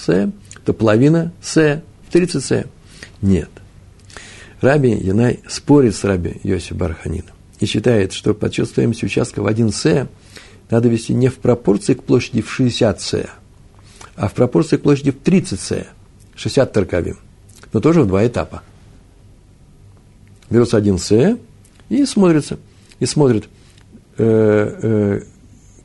С, 0.06 0.32
то 0.66 0.74
половина 0.74 1.32
С 1.42 1.82
в 2.08 2.12
30 2.12 2.44
С. 2.44 2.66
Нет. 3.22 3.50
Раби 4.60 4.92
Янай 4.92 5.40
спорит 5.48 5.96
с 5.96 6.04
Раби 6.04 6.40
Йоси 6.44 6.74
Барханином 6.74 7.32
и 7.60 7.66
считает, 7.66 8.12
что 8.12 8.34
подсчет 8.34 8.68
стоимости 8.68 9.06
участка 9.06 9.42
в 9.42 9.48
1 9.48 9.72
С 9.72 10.08
надо 10.70 10.90
вести 10.90 11.14
не 11.14 11.30
в 11.30 11.38
пропорции 11.38 11.94
к 11.94 12.04
площади 12.04 12.42
в 12.42 12.52
60 12.52 13.02
С, 13.02 13.26
а 14.16 14.28
в 14.28 14.34
пропорции 14.34 14.78
к 14.78 14.82
площади 14.82 15.12
в 15.12 15.20
30 15.20 15.60
С, 15.60 15.88
60 16.36 16.74
таркавим, 16.74 17.18
но 17.72 17.80
тоже 17.80 18.02
в 18.02 18.08
два 18.08 18.26
этапа. 18.28 18.64
Берется 20.50 20.78
один 20.78 20.98
С 20.98 21.38
и 21.90 22.06
смотрится, 22.06 22.60
и 23.00 23.06
смотрит, 23.06 23.50
э, 24.18 24.80
э, 24.82 25.22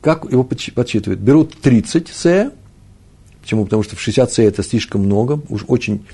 как 0.07 0.31
его 0.31 0.45
подсчитывают. 0.45 1.19
Берут 1.19 1.57
30 1.57 2.07
С, 2.07 2.53
почему? 3.41 3.65
Потому 3.65 3.83
что 3.83 3.97
в 3.97 3.99
60 3.99 4.31
С 4.31 4.39
это 4.39 4.63
слишком 4.63 5.01
много, 5.01 5.41
уж 5.49 5.65
очень 5.67 6.05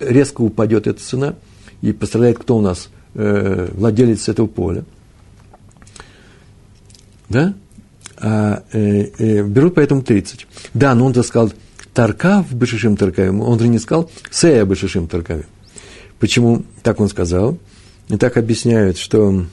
резко 0.00 0.40
упадет 0.40 0.88
эта 0.88 1.00
цена, 1.00 1.36
и 1.80 1.92
пострадает 1.92 2.40
кто 2.40 2.56
у 2.56 2.60
нас? 2.60 2.88
Э, 3.14 3.68
владелец 3.72 4.28
этого 4.28 4.48
поля. 4.48 4.82
Да? 7.28 7.54
А, 8.16 8.64
э, 8.72 9.06
э, 9.18 9.42
берут 9.44 9.76
поэтому 9.76 10.02
30. 10.02 10.48
Да, 10.74 10.96
но 10.96 11.06
он-то 11.06 11.22
сказал 11.22 11.52
Таркав 11.94 12.52
Башишим 12.52 12.96
Таркавим, 12.96 13.40
он 13.40 13.56
же 13.60 13.68
не 13.68 13.78
сказал 13.78 14.10
Сея 14.32 14.64
Башишим 14.64 15.06
Таркавим. 15.06 15.46
Почему 16.18 16.64
так 16.82 16.98
он 16.98 17.08
сказал? 17.08 17.56
И 18.08 18.16
так 18.16 18.36
объясняют, 18.36 18.98
что 18.98 19.44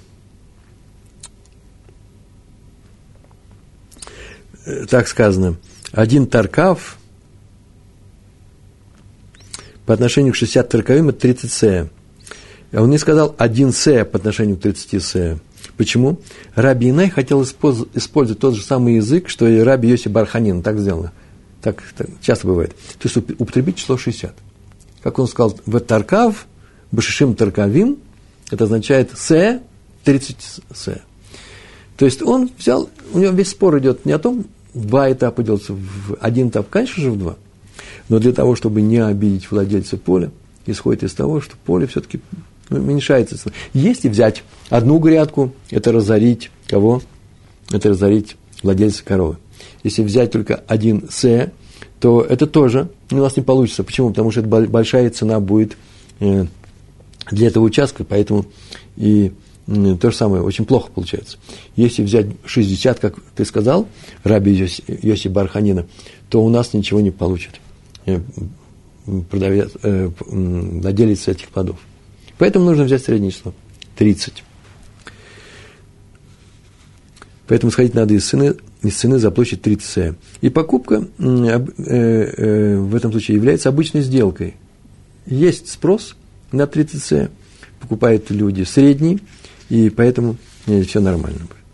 так 4.89 5.07
сказано, 5.07 5.55
один 5.91 6.27
Таркав– 6.27 6.97
по 9.85 9.93
отношению 9.93 10.33
к 10.33 10.35
60 10.35 10.67
таркавим 10.67 11.09
это 11.09 11.19
30 11.19 11.51
сея. 11.51 11.89
А 12.71 12.81
он 12.81 12.89
не 12.89 12.97
сказал 12.97 13.35
1 13.37 13.71
сея 13.71 14.05
по 14.05 14.17
отношению 14.17 14.57
к 14.57 14.61
30 14.61 15.03
сея. 15.03 15.39
Почему? 15.77 16.19
Раби 16.55 16.89
Инай 16.89 17.09
хотел 17.09 17.43
использовать 17.43 18.39
тот 18.39 18.55
же 18.55 18.63
самый 18.63 18.95
язык, 18.95 19.29
что 19.29 19.47
и 19.47 19.59
Раби 19.59 19.89
Йоси 19.89 20.07
Барханин. 20.07 20.61
Так 20.61 20.79
сделано. 20.79 21.11
Так, 21.61 21.83
так 21.97 22.07
часто 22.21 22.47
бывает. 22.47 22.75
То 22.99 23.07
есть 23.07 23.17
употребить 23.17 23.77
число 23.77 23.97
60. 23.97 24.33
Как 25.03 25.19
он 25.19 25.27
сказал, 25.27 25.57
в 25.65 25.79
Таркав, 25.79 26.47
Башишим 26.91 27.35
Таркавим, 27.35 27.97
это 28.51 28.63
означает 28.63 29.17
Се, 29.17 29.61
30 30.03 30.37
Се. 30.73 31.01
То 31.97 32.05
есть 32.05 32.21
он 32.21 32.49
взял, 32.57 32.89
у 33.13 33.19
него 33.19 33.33
весь 33.33 33.49
спор 33.49 33.77
идет 33.79 34.05
не 34.05 34.11
о 34.11 34.19
том, 34.19 34.45
два 34.73 35.11
этапа 35.11 35.43
делаются 35.43 35.73
в 35.73 36.17
один 36.19 36.49
этап, 36.49 36.69
конечно 36.69 37.01
же, 37.01 37.11
в 37.11 37.17
два. 37.17 37.37
Но 38.09 38.19
для 38.19 38.33
того, 38.33 38.55
чтобы 38.55 38.81
не 38.81 38.97
обидеть 38.97 39.49
владельца 39.49 39.97
поля, 39.97 40.31
исходит 40.65 41.03
из 41.03 41.13
того, 41.13 41.41
что 41.41 41.55
поле 41.65 41.87
все-таки 41.87 42.19
уменьшается. 42.69 43.37
Если 43.73 44.09
взять 44.09 44.43
одну 44.69 44.99
грядку, 44.99 45.53
это 45.69 45.91
разорить 45.91 46.51
кого? 46.67 47.01
Это 47.71 47.89
разорить 47.89 48.35
владельца 48.61 49.03
коровы. 49.03 49.37
Если 49.83 50.03
взять 50.03 50.31
только 50.31 50.55
один 50.67 51.07
С, 51.09 51.51
то 51.99 52.21
это 52.21 52.47
тоже 52.47 52.89
у 53.11 53.15
нас 53.15 53.35
не 53.37 53.43
получится. 53.43 53.83
Почему? 53.83 54.09
Потому 54.09 54.31
что 54.31 54.41
это 54.41 54.49
большая 54.49 55.09
цена 55.09 55.39
будет 55.39 55.77
э, 56.19 56.45
для 57.31 57.47
этого 57.47 57.63
участка, 57.63 58.03
поэтому 58.03 58.45
и 58.97 59.31
то 59.67 60.11
же 60.11 60.15
самое, 60.15 60.43
очень 60.43 60.65
плохо 60.65 60.91
получается. 60.93 61.37
Если 61.75 62.03
взять 62.03 62.27
60, 62.45 62.99
как 62.99 63.15
ты 63.35 63.45
сказал, 63.45 63.87
Раби 64.23 64.51
Йоси, 64.51 64.83
Йоси 64.87 65.27
Барханина, 65.27 65.87
то 66.29 66.43
у 66.43 66.49
нас 66.49 66.73
ничего 66.73 67.01
не 67.01 67.11
получится. 67.11 67.57
Э, 68.05 68.19
продавец, 69.29 69.71
э, 69.81 70.09
владелец 70.19 71.27
этих 71.27 71.49
плодов. 71.49 71.77
Поэтому 72.37 72.65
нужно 72.65 72.83
взять 72.83 73.03
среднее 73.03 73.31
число– 73.31 73.53
30. 73.95 74.43
Поэтому 77.47 77.71
сходить 77.71 77.93
надо 77.93 78.13
из 78.13 78.25
цены, 78.27 78.55
из 78.81 78.95
цены 78.95 79.19
за 79.19 79.31
площадь 79.31 79.61
30 79.61 79.87
сея. 79.87 80.15
И 80.41 80.49
покупка 80.49 81.07
э, 81.17 81.65
э, 81.77 82.77
в 82.77 82.95
этом 82.95 83.11
случае 83.11 83.35
является 83.35 83.69
обычной 83.69 84.01
сделкой. 84.01 84.55
Есть 85.25 85.69
спрос 85.69 86.15
на 86.51 86.65
30 86.67 87.03
сея, 87.03 87.31
покупают 87.79 88.29
люди 88.31 88.63
средний, 88.63 89.19
и 89.69 89.89
поэтому 89.89 90.37
все 90.65 90.99
нормально 90.99 91.39
будет. 91.39 91.65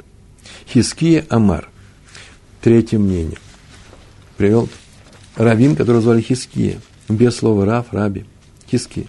Хиския 0.68 1.26
Амар. 1.30 1.70
Третье 2.62 2.98
мнение. 3.00 3.38
Привел 4.38 4.70
Равин, 5.36 5.76
который 5.76 6.02
звали 6.02 6.22
Хиския. 6.22 6.80
Без 7.10 7.36
слова 7.36 7.66
Рав, 7.66 7.88
Раби. 7.92 8.26
Хиския. 8.70 9.06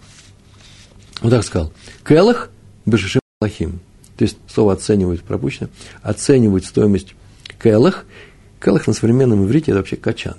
Вот 1.21 1.31
так 1.31 1.45
сказал. 1.45 1.73
Келах 2.07 2.51
Бешишим 2.85 3.21
Лахим. 3.41 3.81
То 4.17 4.25
есть 4.25 4.39
слово 4.49 4.73
оценивать 4.75 5.23
пропущено. 5.23 5.69
Оценивать 6.03 6.65
стоимость 6.65 7.15
келах. 7.63 8.05
Келах 8.61 8.87
на 8.87 8.93
современном 8.93 9.45
иврите 9.45 9.71
это 9.71 9.79
вообще 9.79 9.97
качан. 9.97 10.37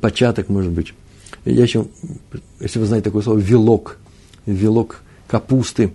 Початок 0.00 0.48
может 0.48 0.72
быть. 0.72 0.94
Я 1.44 1.62
еще, 1.62 1.86
если 2.60 2.78
вы 2.78 2.86
знаете 2.86 3.04
такое 3.04 3.22
слово, 3.22 3.38
вилок. 3.38 3.98
Вилок 4.46 5.02
капусты. 5.26 5.92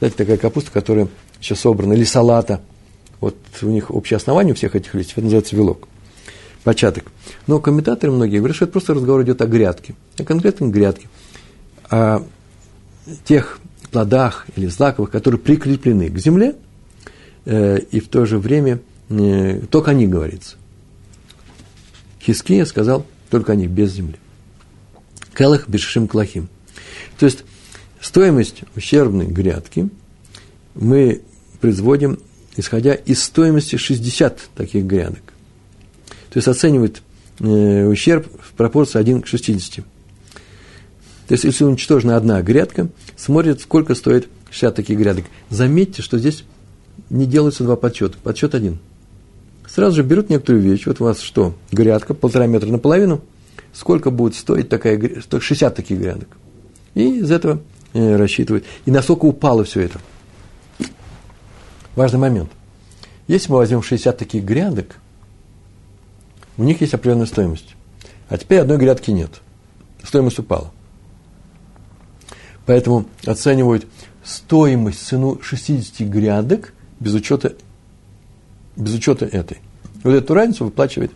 Знаете, 0.00 0.16
такая 0.16 0.36
капуста, 0.38 0.70
которая 0.72 1.08
еще 1.40 1.54
собрана, 1.54 1.92
или 1.92 2.04
салата. 2.04 2.60
Вот 3.20 3.36
у 3.62 3.68
них 3.68 3.90
общее 3.90 4.16
основание 4.16 4.54
у 4.54 4.56
всех 4.56 4.74
этих 4.74 4.94
листьев, 4.94 5.18
это 5.18 5.24
называется 5.24 5.54
вилок. 5.54 5.86
Початок. 6.64 7.04
Но 7.46 7.60
комментаторы 7.60 8.12
многие 8.12 8.38
говорят, 8.38 8.56
что 8.56 8.64
это 8.64 8.72
просто 8.72 8.94
разговор 8.94 9.22
идет 9.22 9.40
о 9.42 9.46
грядке. 9.46 9.94
О 10.18 10.24
конкретной 10.24 10.70
грядке. 10.70 11.08
О 11.90 12.24
тех 13.24 13.60
плодах 13.90 14.46
или 14.56 14.66
злаковых, 14.66 15.10
которые 15.10 15.38
прикреплены 15.38 16.08
к 16.08 16.18
земле, 16.18 16.54
э, 17.44 17.78
и 17.90 18.00
в 18.00 18.08
то 18.08 18.24
же 18.24 18.38
время 18.38 18.80
э, 19.10 19.60
только 19.70 19.90
о 19.90 19.94
них 19.94 20.08
говорится. 20.08 20.56
Хиския 22.22 22.64
сказал 22.64 23.06
только 23.28 23.52
о 23.52 23.56
них, 23.56 23.70
без 23.70 23.92
земли. 23.92 24.16
Келах 25.36 25.68
бешишим 25.68 26.08
клахим. 26.08 26.48
То 27.18 27.26
есть, 27.26 27.44
стоимость 28.00 28.62
ущербной 28.76 29.26
грядки 29.26 29.88
мы 30.74 31.22
производим, 31.60 32.18
исходя 32.56 32.94
из 32.94 33.22
стоимости 33.22 33.76
60 33.76 34.50
таких 34.54 34.84
грядок. 34.84 35.22
То 36.30 36.38
есть, 36.38 36.48
оценивает 36.48 37.02
э, 37.40 37.86
ущерб 37.86 38.26
в 38.40 38.52
пропорции 38.52 38.98
1 38.98 39.22
к 39.22 39.26
60. 39.26 39.84
То 39.84 41.32
есть, 41.34 41.44
если 41.44 41.64
уничтожена 41.64 42.16
одна 42.16 42.40
грядка, 42.42 42.88
смотрит, 43.16 43.60
сколько 43.60 43.94
стоит 43.94 44.28
60 44.50 44.74
таких 44.74 44.98
грядок. 44.98 45.26
Заметьте, 45.48 46.02
что 46.02 46.18
здесь 46.18 46.44
не 47.08 47.26
делаются 47.26 47.64
два 47.64 47.76
подсчета, 47.76 48.16
подсчет 48.22 48.54
один. 48.54 48.78
Сразу 49.68 49.96
же 49.96 50.02
берут 50.02 50.30
некоторую 50.30 50.62
вещь, 50.62 50.86
вот 50.86 51.00
у 51.00 51.04
вас 51.04 51.20
что, 51.20 51.54
грядка, 51.70 52.14
полтора 52.14 52.46
метра 52.46 52.68
наполовину, 52.68 53.22
сколько 53.72 54.10
будет 54.10 54.34
стоить 54.34 54.68
такая, 54.68 55.00
60 55.20 55.74
таких 55.74 55.98
грядок. 55.98 56.28
И 56.94 57.20
из 57.20 57.30
этого 57.30 57.62
рассчитывают. 57.92 58.64
И 58.86 58.90
насколько 58.90 59.26
упало 59.26 59.64
все 59.64 59.80
это. 59.80 60.00
Важный 61.96 62.18
момент. 62.18 62.50
Если 63.26 63.50
мы 63.50 63.58
возьмем 63.58 63.82
60 63.82 64.16
таких 64.16 64.44
грядок, 64.44 64.96
у 66.56 66.64
них 66.64 66.80
есть 66.80 66.94
определенная 66.94 67.26
стоимость. 67.26 67.74
А 68.28 68.38
теперь 68.38 68.60
одной 68.60 68.78
грядки 68.78 69.10
нет. 69.10 69.40
Стоимость 70.02 70.38
упала. 70.38 70.72
Поэтому 72.66 73.06
оценивают 73.26 73.86
стоимость, 74.22 75.04
цену 75.06 75.40
60 75.42 76.06
грядок 76.08 76.72
без 77.00 77.14
учета, 77.14 77.54
без 78.76 78.94
учета 78.94 79.26
этой. 79.26 79.58
И 80.02 80.04
вот 80.04 80.14
эту 80.14 80.34
разницу 80.34 80.64
выплачивает 80.64 81.12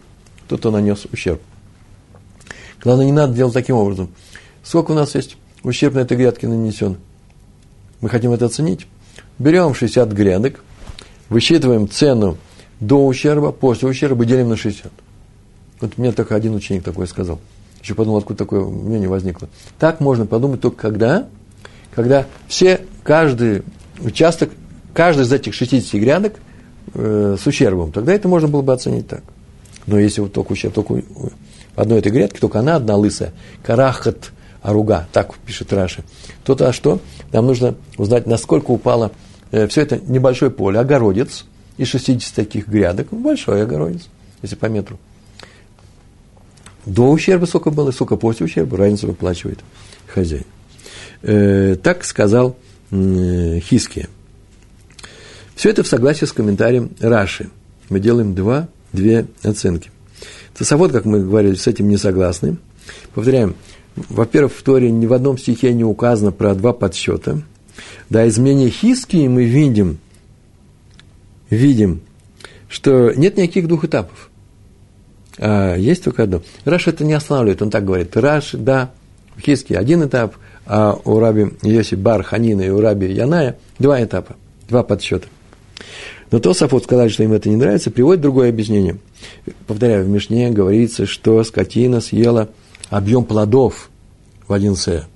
тот, 0.48 0.60
кто 0.60 0.70
нанес 0.70 1.06
ущерб. 1.12 1.40
Главное, 2.82 3.06
не 3.06 3.12
надо 3.12 3.34
делать 3.34 3.54
таким 3.54 3.76
образом. 3.76 4.10
Сколько 4.62 4.92
у 4.92 4.94
нас 4.94 5.14
есть 5.14 5.37
ущерб 5.64 5.94
на 5.94 6.00
этой 6.00 6.16
грядке 6.16 6.46
нанесен? 6.46 6.96
Мы 8.00 8.09
хотим 8.09 8.33
это 8.33 8.46
оценить. 8.46 8.87
Берем 9.38 9.74
60 9.74 10.12
грядок, 10.12 10.61
высчитываем 11.29 11.88
цену 11.88 12.37
до 12.81 13.05
ущерба, 13.07 13.50
после 13.53 13.88
ущерба 13.88 14.24
делим 14.24 14.50
на 14.50 14.57
60. 14.57 14.92
Вот 15.81 15.98
мне 15.98 16.12
только 16.12 16.35
один 16.35 16.55
ученик 16.55 16.85
такой 16.85 17.07
сказал. 17.07 17.40
Еще 17.83 17.94
подумал, 17.94 18.18
откуда 18.18 18.38
такое 18.38 18.64
мнение 18.64 19.09
возникло. 19.09 19.48
Так 19.79 20.00
можно 20.00 20.27
подумать 20.27 20.61
только 20.61 20.77
когда 20.77 21.29
когда 21.94 22.27
все, 22.48 22.81
каждый 23.03 23.62
участок, 24.00 24.50
каждый 24.92 25.22
из 25.22 25.33
этих 25.33 25.55
60 25.55 26.00
грядок 26.00 26.35
э, 26.94 27.37
с 27.40 27.46
ущербом, 27.46 27.92
тогда 27.92 28.12
это 28.12 28.29
можно 28.29 28.48
было 28.48 28.62
бы 28.62 28.72
оценить 28.72 29.07
так. 29.09 29.22
Но 29.87 29.98
если 29.98 30.20
вот 30.20 30.33
только 30.33 30.53
ущерб, 30.53 30.74
только 30.74 31.03
одной 31.77 32.00
этой 32.00 32.11
грядке, 32.11 32.40
только 32.40 32.59
она 32.59 32.77
одна 32.77 32.96
лысая, 32.96 33.33
карахат 33.62 34.33
аруга, 34.64 35.07
так 35.12 35.35
пишет 35.46 35.72
Раши, 35.72 36.03
то 36.42 36.55
то 36.55 36.68
а 36.68 36.72
что? 36.72 36.98
Нам 37.33 37.46
нужно 37.46 37.77
узнать, 37.98 38.27
насколько 38.27 38.70
упало 38.70 39.12
э, 39.53 39.68
все 39.68 39.83
это 39.83 40.00
небольшое 40.07 40.50
поле, 40.50 40.81
огородец 40.81 41.44
из 41.77 41.88
60 41.88 42.35
таких 42.35 42.66
грядок, 42.66 43.09
большой 43.11 43.62
огородец, 43.62 44.09
если 44.42 44.57
по 44.57 44.66
метру. 44.66 44.98
До 46.87 47.11
ущерба 47.11 47.44
сколько 47.44 47.70
было, 47.70 47.90
сколько 47.90 48.16
после 48.16 48.46
ущерба, 48.46 48.79
разницу 48.79 49.07
выплачивает 49.07 49.61
хозяин. 50.07 50.46
Э, 51.22 51.77
так 51.83 52.03
сказал 52.03 52.57
э, 52.90 53.61
Хиския. 53.61 54.09
Все 55.55 55.68
это 55.68 55.83
в 55.83 55.87
согласии 55.87 56.24
с 56.24 56.33
комментарием 56.33 56.90
Раши. 57.00 57.50
Мы 57.90 58.00
делаем 58.00 58.35
два, 58.35 58.68
две 58.94 59.27
оценки. 59.42 59.90
Тосовод, 60.57 60.90
как 60.92 61.05
мы 61.05 61.20
говорили, 61.20 61.55
с 61.55 61.66
этим 61.66 61.88
не 61.88 61.98
согласны. 61.98 62.57
Повторяем, 63.14 63.57
во-первых, 63.96 64.52
в 64.52 64.62
Торе 64.62 64.90
ни 64.90 65.07
в 65.07 65.12
одном 65.12 65.38
стихе 65.38 65.72
не 65.72 65.85
указано 65.85 66.33
про 66.33 66.54
два 66.54 66.72
подсчета. 66.72 67.42
Да, 68.11 68.24
из 68.24 68.38
мнения 68.38 68.68
Хискии 68.68 69.28
мы 69.28 69.44
видим, 69.44 69.98
видим, 71.50 72.00
что 72.68 73.12
нет 73.12 73.37
никаких 73.37 73.68
двух 73.68 73.85
этапов. 73.85 74.30
А 75.38 75.76
есть 75.76 76.04
только 76.04 76.24
одно. 76.24 76.42
Раш 76.64 76.87
это 76.87 77.04
не 77.04 77.12
останавливает, 77.12 77.62
он 77.62 77.70
так 77.70 77.85
говорит. 77.85 78.16
Раш, 78.16 78.50
да, 78.52 78.90
в 79.37 79.40
Хиске 79.40 79.76
один 79.76 80.04
этап, 80.04 80.37
а 80.66 80.98
у 81.04 81.18
раби 81.18 81.48
Йоси 81.62 81.94
Бар 81.94 82.22
Ханина 82.22 82.62
и 82.62 82.70
у 82.70 82.80
раби 82.80 83.12
Яная 83.12 83.59
два 83.78 84.02
этапа, 84.02 84.37
два 84.68 84.83
подсчета. 84.83 85.26
Но 86.30 86.40
Тософот 86.40 86.85
сказали, 86.85 87.09
что 87.09 87.22
им 87.22 87.33
это 87.33 87.48
не 87.48 87.57
нравится, 87.57 87.90
приводит 87.90 88.22
другое 88.22 88.48
объяснение. 88.48 88.98
Повторяю, 89.66 90.04
в 90.04 90.09
Мишне 90.09 90.50
говорится, 90.50 91.07
что 91.07 91.42
скотина 91.44 92.00
съела 92.00 92.48
объем 92.90 93.25
плодов 93.25 93.90
в 94.47 94.53
один 94.53 94.77
се. 94.77 95.07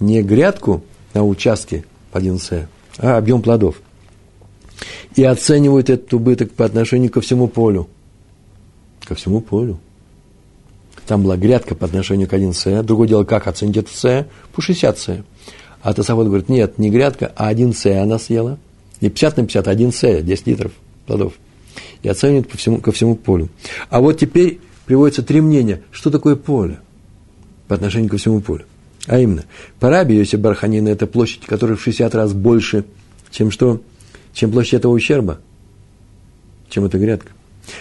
Не 0.00 0.22
грядку 0.22 0.82
на 1.14 1.24
участке 1.24 1.84
в 2.12 2.16
один 2.16 2.38
се, 2.38 2.68
а 2.98 3.16
объем 3.16 3.42
плодов. 3.42 3.80
И 5.14 5.24
оценивают 5.24 5.90
этот 5.90 6.12
убыток 6.14 6.52
по 6.52 6.64
отношению 6.64 7.10
ко 7.10 7.20
всему 7.20 7.48
полю. 7.48 7.88
Ко 9.04 9.14
всему 9.14 9.40
полю. 9.40 9.78
Там 11.06 11.22
была 11.22 11.36
грядка 11.36 11.74
по 11.74 11.86
отношению 11.86 12.28
к 12.28 12.32
1 12.32 12.54
С. 12.54 12.82
Другое 12.82 13.08
дело, 13.08 13.24
как 13.24 13.46
оценить 13.46 13.76
это 13.76 13.90
С? 13.94 14.26
По 14.54 14.62
60 14.62 14.98
С. 14.98 15.24
А 15.82 15.92
Тософот 15.92 16.26
говорит, 16.26 16.48
нет, 16.48 16.78
не 16.78 16.90
грядка, 16.90 17.32
а 17.36 17.48
1 17.48 17.74
С 17.74 17.86
она 17.86 18.18
съела. 18.18 18.58
Не 19.00 19.10
50 19.10 19.36
на 19.36 19.42
50, 19.44 19.68
а 19.68 19.70
1 19.70 19.92
С, 19.92 20.22
10 20.22 20.46
литров 20.46 20.72
плодов. 21.06 21.34
И 22.02 22.08
оценивает 22.08 22.48
по 22.48 22.56
всему, 22.56 22.78
ко 22.78 22.92
всему 22.92 23.16
полю. 23.16 23.48
А 23.90 24.00
вот 24.00 24.18
теперь 24.18 24.60
приводится 24.86 25.22
три 25.22 25.40
мнения. 25.40 25.82
Что 25.90 26.10
такое 26.10 26.36
поле 26.36 26.78
по 27.72 27.76
отношению 27.76 28.10
ко 28.10 28.18
всему 28.18 28.40
полю? 28.40 28.66
А 29.06 29.18
именно, 29.18 29.44
по 29.80 29.88
Раби 29.88 30.14
Йоси 30.14 30.36
Барханина 30.36 30.88
это 30.88 31.06
площадь, 31.06 31.46
которая 31.46 31.76
в 31.76 31.82
60 31.82 32.14
раз 32.14 32.34
больше, 32.34 32.84
чем 33.30 33.50
что? 33.50 33.80
Чем 34.34 34.52
площадь 34.52 34.74
этого 34.74 34.92
ущерба, 34.92 35.40
чем 36.68 36.84
эта 36.84 36.98
грядка. 36.98 37.32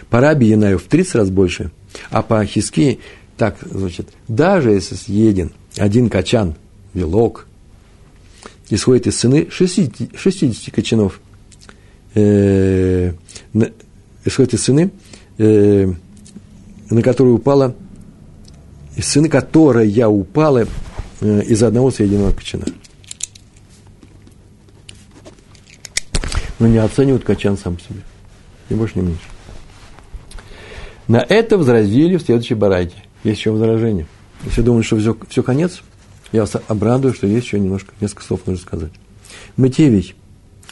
По 0.09 0.19
Раби 0.19 0.47
Янаю 0.47 0.79
в 0.79 0.83
30 0.83 1.15
раз 1.15 1.29
больше– 1.29 1.71
а 2.09 2.21
по 2.21 2.43
Хиски 2.45 2.99
так 3.37 3.57
звучит. 3.61 4.07
Даже 4.27 4.71
если 4.71 4.95
съеден 4.95 5.51
один 5.77 6.09
качан, 6.09 6.55
белок, 6.93 7.47
исходит 8.69 9.07
из 9.07 9.17
цены 9.17 9.47
60, 9.49 10.17
60 10.17 10.73
качанов, 10.73 11.19
э, 12.13 13.13
исходит 14.25 14.53
из 14.53 14.63
цены, 14.63 14.91
э, 15.37 15.91
на 16.89 17.01
которую 17.01 17.35
упала, 17.35 17.75
из 19.01 19.07
цены 19.07 19.29
которая 19.29 20.07
упала 20.07 20.67
э, 21.21 21.41
из 21.41 21.63
одного 21.63 21.89
съеденного 21.89 22.33
качана. 22.33 22.65
Но 26.59 26.67
не 26.67 26.77
оценивают 26.77 27.23
качан 27.23 27.57
сам 27.57 27.79
себе. 27.79 28.01
Ни 28.69 28.75
больше, 28.75 28.99
ни 28.99 29.01
меньше. 29.01 29.23
На 31.07 31.17
это 31.17 31.57
возразили 31.57 32.17
в 32.17 32.21
следующей 32.21 32.53
барайте. 32.53 32.93
Есть 33.23 33.39
еще 33.39 33.49
возражение. 33.49 34.05
Если 34.43 34.61
думаете, 34.61 34.87
что 34.87 34.99
все, 34.99 35.17
все 35.27 35.41
конец, 35.41 35.81
я 36.31 36.41
вас 36.41 36.55
обрадую, 36.67 37.15
что 37.15 37.25
есть 37.25 37.47
еще 37.47 37.59
немножко, 37.59 37.93
несколько 38.01 38.23
слов 38.23 38.41
нужно 38.45 38.61
сказать. 38.61 38.91
Матевий, 39.57 40.13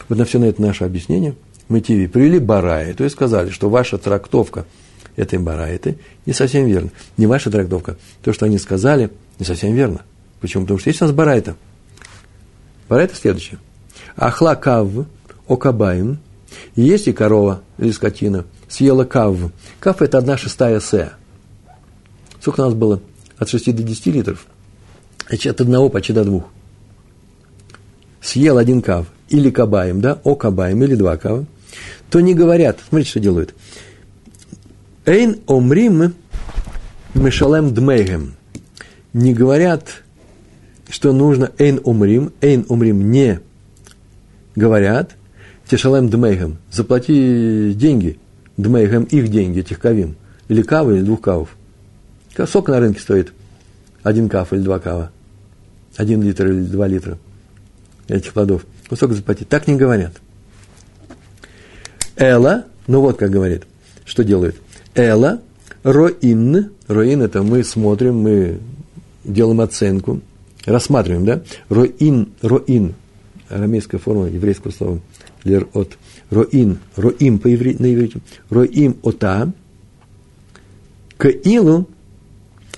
вот 0.08 0.20
на 0.20 0.26
все 0.26 0.38
на 0.38 0.46
это 0.46 0.62
наше 0.62 0.84
объяснение, 0.84 1.34
мотиве 1.68 2.08
привели 2.08 2.38
бараи, 2.38 2.94
то 2.94 3.04
есть 3.04 3.16
сказали, 3.16 3.50
что 3.50 3.70
ваша 3.70 3.98
трактовка 3.98 4.66
этой 5.20 5.38
барайты 5.38 5.98
не 6.26 6.34
совсем 6.34 6.66
верна. 6.66 6.90
Не 7.18 7.28
ваша 7.28 7.52
трактовка. 7.52 7.98
То, 8.24 8.34
что 8.34 8.46
они 8.46 8.58
сказали, 8.58 9.12
не 9.38 9.46
совсем 9.46 9.76
верно. 9.76 10.02
Почему? 10.40 10.64
Потому 10.64 10.80
что 10.80 10.90
есть 10.90 11.02
у 11.02 11.06
нас 11.06 11.14
барайта. 11.14 11.56
Барайта 12.88 13.16
следующее. 13.16 13.60
Ахла 14.16 14.56
кав, 14.56 14.88
окабаем. 15.48 16.20
Если 16.76 17.12
корова 17.12 17.62
или 17.78 17.92
скотина 17.92 18.46
съела 18.68 19.04
кав. 19.04 19.38
Кав– 19.80 20.02
это 20.02 20.18
одна 20.18 20.38
шестая 20.38 20.80
се. 20.80 21.12
Сколько 22.40 22.62
у 22.62 22.66
нас 22.66 22.74
было? 22.74 23.02
От 23.38 23.50
6 23.50 23.76
до 23.76 23.84
10 23.84 24.06
литров. 24.08 24.46
От 25.30 25.62
одного 25.62 25.90
почти 25.90 26.14
до 26.14 26.24
двух. 26.24 26.46
Съел 28.22 28.58
один 28.58 28.82
кав 28.82 29.06
или 29.30 29.50
кабаем, 29.52 30.02
да, 30.02 30.20
о 30.24 30.36
кабаем 30.36 30.84
или 30.84 30.96
два 30.96 31.18
кава, 31.18 31.46
то 32.10 32.20
не 32.20 32.34
говорят, 32.34 32.80
смотрите, 32.88 33.12
что 33.12 33.20
делают. 33.20 33.54
Эйн 35.06 35.40
омрим 35.48 36.14
мешалем 37.14 37.74
дмейгем. 37.74 38.34
Не 39.14 39.34
говорят, 39.34 40.04
что 40.90 41.14
нужно 41.14 41.52
эйн 41.58 41.80
умрим, 41.84 42.32
эйн 42.42 42.66
умрим 42.70 43.12
не 43.12 43.40
говорят, 44.56 45.16
тешалем 45.70 46.10
дмейгем, 46.10 46.58
заплати 46.72 47.74
деньги, 47.76 48.20
дмейгем 48.58 49.04
их 49.04 49.30
деньги, 49.30 49.60
этих 49.60 49.80
кавим, 49.80 50.16
или 50.48 50.62
кавы, 50.62 50.98
или 50.98 51.04
двух 51.04 51.22
кавов. 51.22 51.56
Сколько 52.48 52.72
на 52.72 52.80
рынке 52.80 53.00
стоит 53.00 53.34
один 54.04 54.30
кав 54.30 54.54
или 54.54 54.62
два 54.62 54.80
кава? 54.80 55.12
Один 55.98 56.22
литр 56.22 56.48
или 56.48 56.64
два 56.64 56.88
литра 56.88 57.18
этих 58.08 58.34
плодов. 58.34 58.66
Кусок 58.90 59.14
заплатить. 59.14 59.50
Так 59.50 59.68
не 59.68 59.76
говорят. 59.76 60.14
Эла, 62.16 62.66
ну 62.88 63.02
вот 63.02 63.18
как 63.18 63.30
говорит, 63.30 63.64
что 64.06 64.24
делает. 64.24 64.56
Эла, 64.96 65.42
роин, 65.84 66.72
роин 66.88 67.22
это 67.22 67.44
мы 67.44 67.64
смотрим, 67.64 68.20
мы 68.20 68.60
делаем 69.24 69.62
оценку, 69.62 70.22
рассматриваем, 70.66 71.26
да? 71.26 71.42
Роин, 71.70 72.30
роин, 72.42 72.96
арамейская 73.50 74.00
форма 74.00 74.28
еврейского 74.28 74.72
слова, 74.72 75.00
лер 75.44 75.68
от, 75.74 75.98
роин, 76.30 76.80
роим 76.96 77.40
по 77.40 77.54
иври, 77.54 77.76
на 77.80 77.94
иврите, 77.94 78.20
роим 78.50 78.98
ота, 79.04 79.52
к 81.18 81.28
илу, 81.28 81.88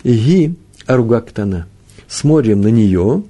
ги 0.04 0.56
аругактана. 0.86 1.68
Смотрим 2.08 2.62
на 2.62 2.68
нее, 2.68 3.24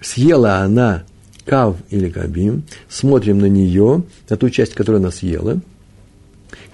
съела 0.00 0.58
она 0.58 1.04
кав 1.44 1.76
или 1.90 2.08
кабим, 2.08 2.64
смотрим 2.88 3.38
на 3.38 3.46
нее, 3.46 4.02
на 4.28 4.36
ту 4.36 4.50
часть, 4.50 4.74
которую 4.74 5.00
она 5.00 5.10
съела, 5.10 5.60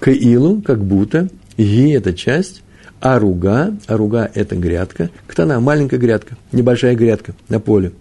к 0.03 0.11
илу, 0.11 0.61
как 0.63 0.83
будто, 0.83 1.29
ги– 1.57 1.93
это 1.93 2.13
часть, 2.13 2.65
аруга, 2.99 3.73
аруга– 3.87 4.29
это 4.35 4.57
грядка, 4.57 5.11
ктана– 5.29 5.61
маленькая 5.61 5.99
грядка, 5.99 6.37
небольшая 6.51 6.97
грядка 6.97 7.35
на 7.49 7.61
поле. 7.61 7.93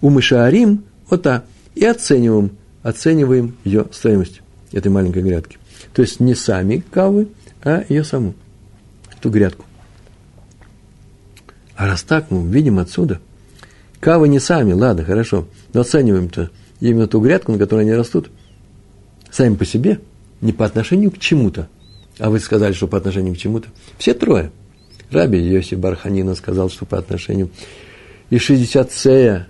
У 0.00 0.08
мышаарим– 0.08 0.84
ота, 1.10 1.42
и 1.74 1.84
оцениваем, 1.84 2.52
оцениваем 2.84 3.56
ее 3.64 3.86
стоимость 3.90 4.40
этой 4.70 4.86
маленькой 4.86 5.24
грядки. 5.24 5.58
То 5.94 6.02
есть 6.02 6.20
не 6.20 6.36
сами 6.36 6.84
кавы, 6.92 7.26
а 7.64 7.84
ее 7.88 8.04
саму, 8.04 8.34
эту 9.18 9.28
грядку. 9.28 9.64
А 11.74 11.88
раз 11.88 12.04
так, 12.04 12.30
мы 12.30 12.48
видим 12.52 12.78
отсюда, 12.78 13.20
кавы 13.98 14.28
не 14.28 14.38
сами, 14.38 14.74
ладно, 14.74 15.04
хорошо, 15.04 15.48
но 15.72 15.80
оцениваем-то 15.80 16.50
именно 16.78 17.08
ту 17.08 17.20
грядку, 17.20 17.50
на 17.50 17.58
которой 17.58 17.80
они 17.80 17.94
растут, 17.94 18.30
сами 19.32 19.56
по 19.56 19.64
себе, 19.64 19.98
не 20.40 20.52
по 20.52 20.64
отношению 20.64 21.10
к 21.10 21.18
чему-то, 21.18 21.68
а 22.18 22.30
вы 22.30 22.40
сказали, 22.40 22.72
что 22.72 22.86
по 22.86 22.98
отношению 22.98 23.34
к 23.34 23.38
чему-то. 23.38 23.68
Все 23.98 24.14
трое. 24.14 24.50
Раби 25.10 25.38
Йосиф 25.38 25.78
Барханина 25.78 26.34
сказал, 26.34 26.70
что 26.70 26.84
по 26.84 26.98
отношению 26.98 27.50
и 28.30 28.38
60 28.38 28.92
сея, 28.92 29.48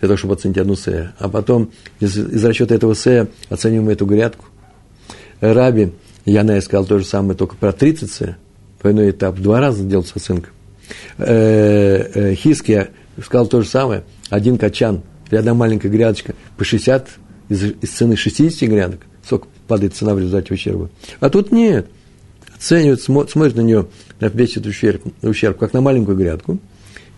для 0.00 0.08
того, 0.08 0.16
чтобы 0.16 0.34
оценить 0.34 0.58
одну 0.58 0.76
сея, 0.76 1.14
а 1.18 1.28
потом 1.28 1.70
из, 2.00 2.16
из 2.16 2.44
расчета 2.44 2.74
этого 2.74 2.94
сея 2.94 3.28
оцениваем 3.50 3.88
эту 3.90 4.06
грядку. 4.06 4.46
Раби 5.40 5.92
Янай 6.24 6.62
сказал 6.62 6.86
то 6.86 6.98
же 6.98 7.04
самое, 7.04 7.36
только 7.36 7.56
про 7.56 7.72
30 7.72 8.10
сея, 8.10 8.38
двойной 8.80 9.10
этап, 9.10 9.38
два 9.38 9.60
раза 9.60 9.84
делается 9.84 10.14
оценка. 10.16 10.50
Э, 11.18 12.10
э, 12.14 12.34
Хиския 12.34 12.90
сказал 13.22 13.46
то 13.46 13.60
же 13.60 13.68
самое, 13.68 14.04
один 14.30 14.56
качан, 14.56 15.02
одна 15.30 15.54
маленькая 15.54 15.88
грядочка, 15.88 16.34
по 16.56 16.64
60, 16.64 17.08
из, 17.48 17.62
из 17.64 17.90
цены 17.90 18.16
60 18.16 18.68
грядок, 18.68 19.00
сколько 19.24 19.48
падает 19.68 19.94
цена 19.94 20.14
в 20.14 20.18
результате 20.18 20.54
ущерба. 20.54 20.90
А 21.20 21.30
тут 21.30 21.52
нет. 21.52 21.86
Оценивает, 22.56 23.00
смотрит 23.02 23.54
на 23.54 23.60
нее, 23.60 23.86
на 24.18 24.26
весь 24.26 24.52
этот 24.52 24.66
ущерб, 24.66 25.02
ущерб, 25.22 25.58
как 25.58 25.72
на 25.72 25.80
маленькую 25.80 26.16
грядку, 26.16 26.58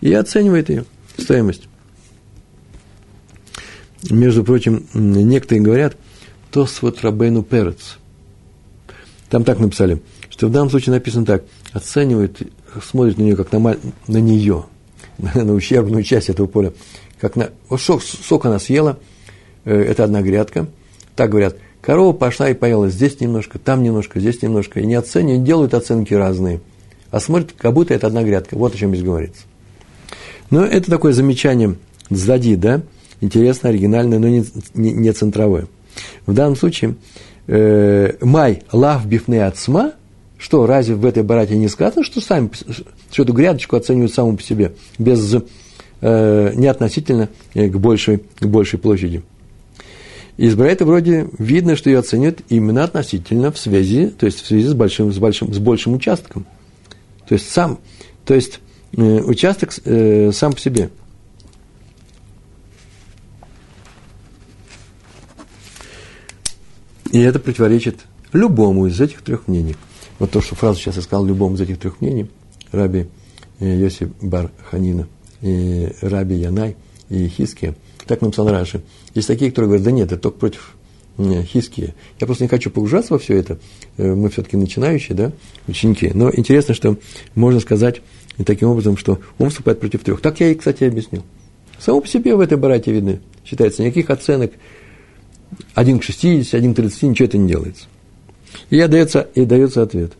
и 0.01 0.13
оценивает 0.13 0.69
ее 0.69 0.85
стоимость. 1.17 1.63
Между 4.09 4.43
прочим, 4.43 4.85
некоторые 4.93 5.63
говорят, 5.63 5.97
то 6.51 6.67
с 6.67 6.81
вот 6.81 7.01
Рабейну 7.01 7.43
Перец. 7.43 7.97
Там 9.29 9.43
так 9.43 9.59
написали, 9.59 10.01
что 10.29 10.47
в 10.47 10.51
данном 10.51 10.69
случае 10.69 10.93
написано 10.93 11.25
так, 11.25 11.45
оценивает, 11.71 12.41
смотрит 12.83 13.17
на 13.17 13.23
нее, 13.23 13.35
как 13.35 13.51
на, 13.51 13.77
на 14.07 14.17
нее, 14.17 14.65
на 15.17 15.53
ущербную 15.53 16.03
часть 16.03 16.29
этого 16.29 16.47
поля, 16.47 16.73
как 17.19 17.35
на, 17.35 17.51
вот 17.69 17.81
сок, 17.81 18.03
сок 18.03 18.45
она 18.45 18.59
съела, 18.59 18.99
э, 19.65 19.73
это 19.73 20.03
одна 20.03 20.21
грядка, 20.21 20.67
так 21.15 21.29
говорят, 21.29 21.55
корова 21.81 22.13
пошла 22.13 22.49
и 22.49 22.53
поела 22.53 22.89
здесь 22.89 23.19
немножко, 23.19 23.59
там 23.59 23.83
немножко, 23.83 24.19
здесь 24.19 24.41
немножко, 24.41 24.79
и 24.79 24.85
не 24.85 24.95
оценивают, 24.95 25.43
делают 25.43 25.73
оценки 25.73 26.13
разные, 26.13 26.61
а 27.09 27.19
смотрят, 27.19 27.53
как 27.57 27.73
будто 27.73 27.93
это 27.93 28.07
одна 28.07 28.23
грядка, 28.23 28.55
вот 28.55 28.75
о 28.75 28.77
чем 28.77 28.91
здесь 28.91 29.03
говорится. 29.03 29.43
Но 30.49 30.65
это 30.65 30.89
такое 30.89 31.13
замечание 31.13 31.75
сзади, 32.09 32.55
да, 32.55 32.81
интересно, 33.21 33.69
оригинальное, 33.69 34.19
но 34.19 34.27
не, 34.27 34.45
не, 34.73 34.91
не 34.91 35.11
центровое. 35.13 35.67
В 36.25 36.33
данном 36.33 36.55
случае 36.55 36.95
э, 37.47 38.13
май 38.21 38.63
лав 38.71 39.05
бифны 39.05 39.41
отсма, 39.41 39.93
что, 40.37 40.65
разве 40.65 40.95
в 40.95 41.05
этой 41.05 41.23
барате 41.23 41.55
не 41.55 41.67
сказано, 41.67 42.03
что 42.03 42.19
сами, 42.19 42.49
что 43.11 43.23
эту 43.23 43.33
грядочку 43.33 43.75
оценивают 43.75 44.13
саму 44.13 44.35
по 44.35 44.43
себе, 44.43 44.73
без 44.97 45.35
э, 46.01 46.53
не 46.55 46.67
относительно 46.67 47.29
э, 47.53 47.69
к 47.69 47.77
большей, 47.77 48.23
к 48.39 48.45
большей 48.45 48.79
площади. 48.79 49.23
Из 50.41 50.55
Брайта 50.55 50.85
вроде 50.85 51.29
видно, 51.37 51.75
что 51.75 51.91
ее 51.91 51.99
оценивают 51.99 52.41
именно 52.49 52.83
относительно 52.83 53.51
в 53.51 53.59
связи, 53.59 54.07
то 54.07 54.25
есть 54.25 54.41
в 54.41 54.47
связи 54.47 54.65
с 54.65 54.73
большим, 54.73 55.13
с 55.13 55.19
большим, 55.19 55.53
с 55.53 55.59
большим 55.59 55.93
участком. 55.93 56.47
То 57.27 57.35
есть 57.35 57.47
сам, 57.51 57.77
то 58.25 58.33
есть 58.33 58.59
э, 58.97 59.19
участок 59.19 59.71
э, 59.85 60.31
сам 60.33 60.53
по 60.53 60.59
себе. 60.59 60.89
И 67.11 67.19
это 67.19 67.37
противоречит 67.37 67.99
любому 68.33 68.87
из 68.87 68.99
этих 68.99 69.21
трех 69.21 69.47
мнений. 69.47 69.75
Вот 70.17 70.31
то, 70.31 70.41
что 70.41 70.55
фразу 70.55 70.79
сейчас 70.79 70.95
я 70.95 71.03
сказал, 71.03 71.23
любому 71.23 71.53
из 71.53 71.61
этих 71.61 71.77
трех 71.77 72.01
мнений, 72.01 72.31
Раби 72.71 73.05
э, 73.59 73.79
Йосиф 73.79 74.09
Бар 74.19 74.49
Ханина– 74.71 75.07
и 75.41 75.89
Раби 76.01 76.35
Янай 76.35 76.77
и 77.09 77.27
Хиския. 77.27 77.75
Так 78.07 78.21
написал 78.21 78.49
Раши. 78.49 78.81
Есть 79.13 79.27
такие, 79.27 79.51
которые 79.51 79.69
говорят, 79.69 79.85
да 79.85 79.91
нет, 79.91 80.11
это 80.11 80.21
только 80.21 80.39
против 80.39 80.75
Хиския. 81.17 81.93
Я 82.19 82.25
просто 82.25 82.43
не 82.43 82.47
хочу 82.47 82.71
погружаться 82.71 83.13
во 83.13 83.19
все 83.19 83.37
это. 83.37 83.59
Э, 83.97 84.13
мы 84.15 84.29
все-таки 84.29 84.57
начинающие, 84.57 85.15
да, 85.15 85.31
ученики. 85.67 86.11
Но 86.13 86.31
интересно, 86.33 86.73
что 86.73 86.97
можно 87.35 87.59
сказать 87.59 88.01
таким 88.45 88.69
образом, 88.69 88.97
что 88.97 89.19
он 89.37 89.47
выступает 89.47 89.79
против 89.79 90.03
трех. 90.03 90.21
Так 90.21 90.39
я 90.39 90.49
и, 90.49 90.55
кстати, 90.55 90.83
объяснил. 90.83 91.23
Само 91.79 92.01
по 92.01 92.07
себе 92.07 92.35
в 92.35 92.39
этой 92.39 92.57
барате 92.57 92.91
видно. 92.91 93.19
Считается, 93.45 93.83
никаких 93.83 94.09
оценок. 94.09 94.53
Один 95.73 95.99
к 95.99 96.03
60, 96.03 96.53
один 96.53 96.73
к 96.73 96.77
30, 96.77 97.03
ничего 97.03 97.25
это 97.25 97.37
не 97.37 97.47
делается. 97.47 97.85
И, 98.69 98.81
дается, 98.87 99.27
и 99.35 99.45
дается 99.45 99.83
ответ. 99.83 100.13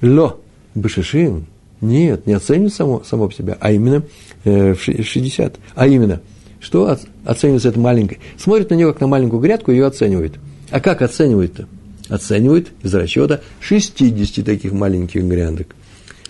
Ло 0.00 0.38
бешишин– 0.74 1.46
нет, 1.80 2.26
не 2.26 2.32
оценивает 2.32 2.74
само, 2.74 3.02
само 3.04 3.28
по 3.28 3.34
себе, 3.34 3.56
а 3.60 3.70
именно 3.70 4.02
э, 4.44 4.74
в 4.74 4.80
60. 4.80 5.56
А 5.74 5.86
именно, 5.86 6.20
что 6.60 6.96
оценивается 7.24 7.68
это 7.68 7.78
маленькое? 7.78 8.20
Смотрит 8.36 8.70
на 8.70 8.74
нее 8.74 8.92
как 8.92 9.00
на 9.00 9.06
маленькую 9.06 9.40
грядку 9.40 9.70
ее 9.70 9.86
оценивает. 9.86 10.34
А 10.70 10.80
как 10.80 11.02
оценивает-то? 11.02 11.68
Оценивает 12.08 12.68
из 12.82 12.94
расчета 12.94 13.40
60 13.60 14.44
таких 14.44 14.72
маленьких 14.72 15.22
грядок. 15.22 15.74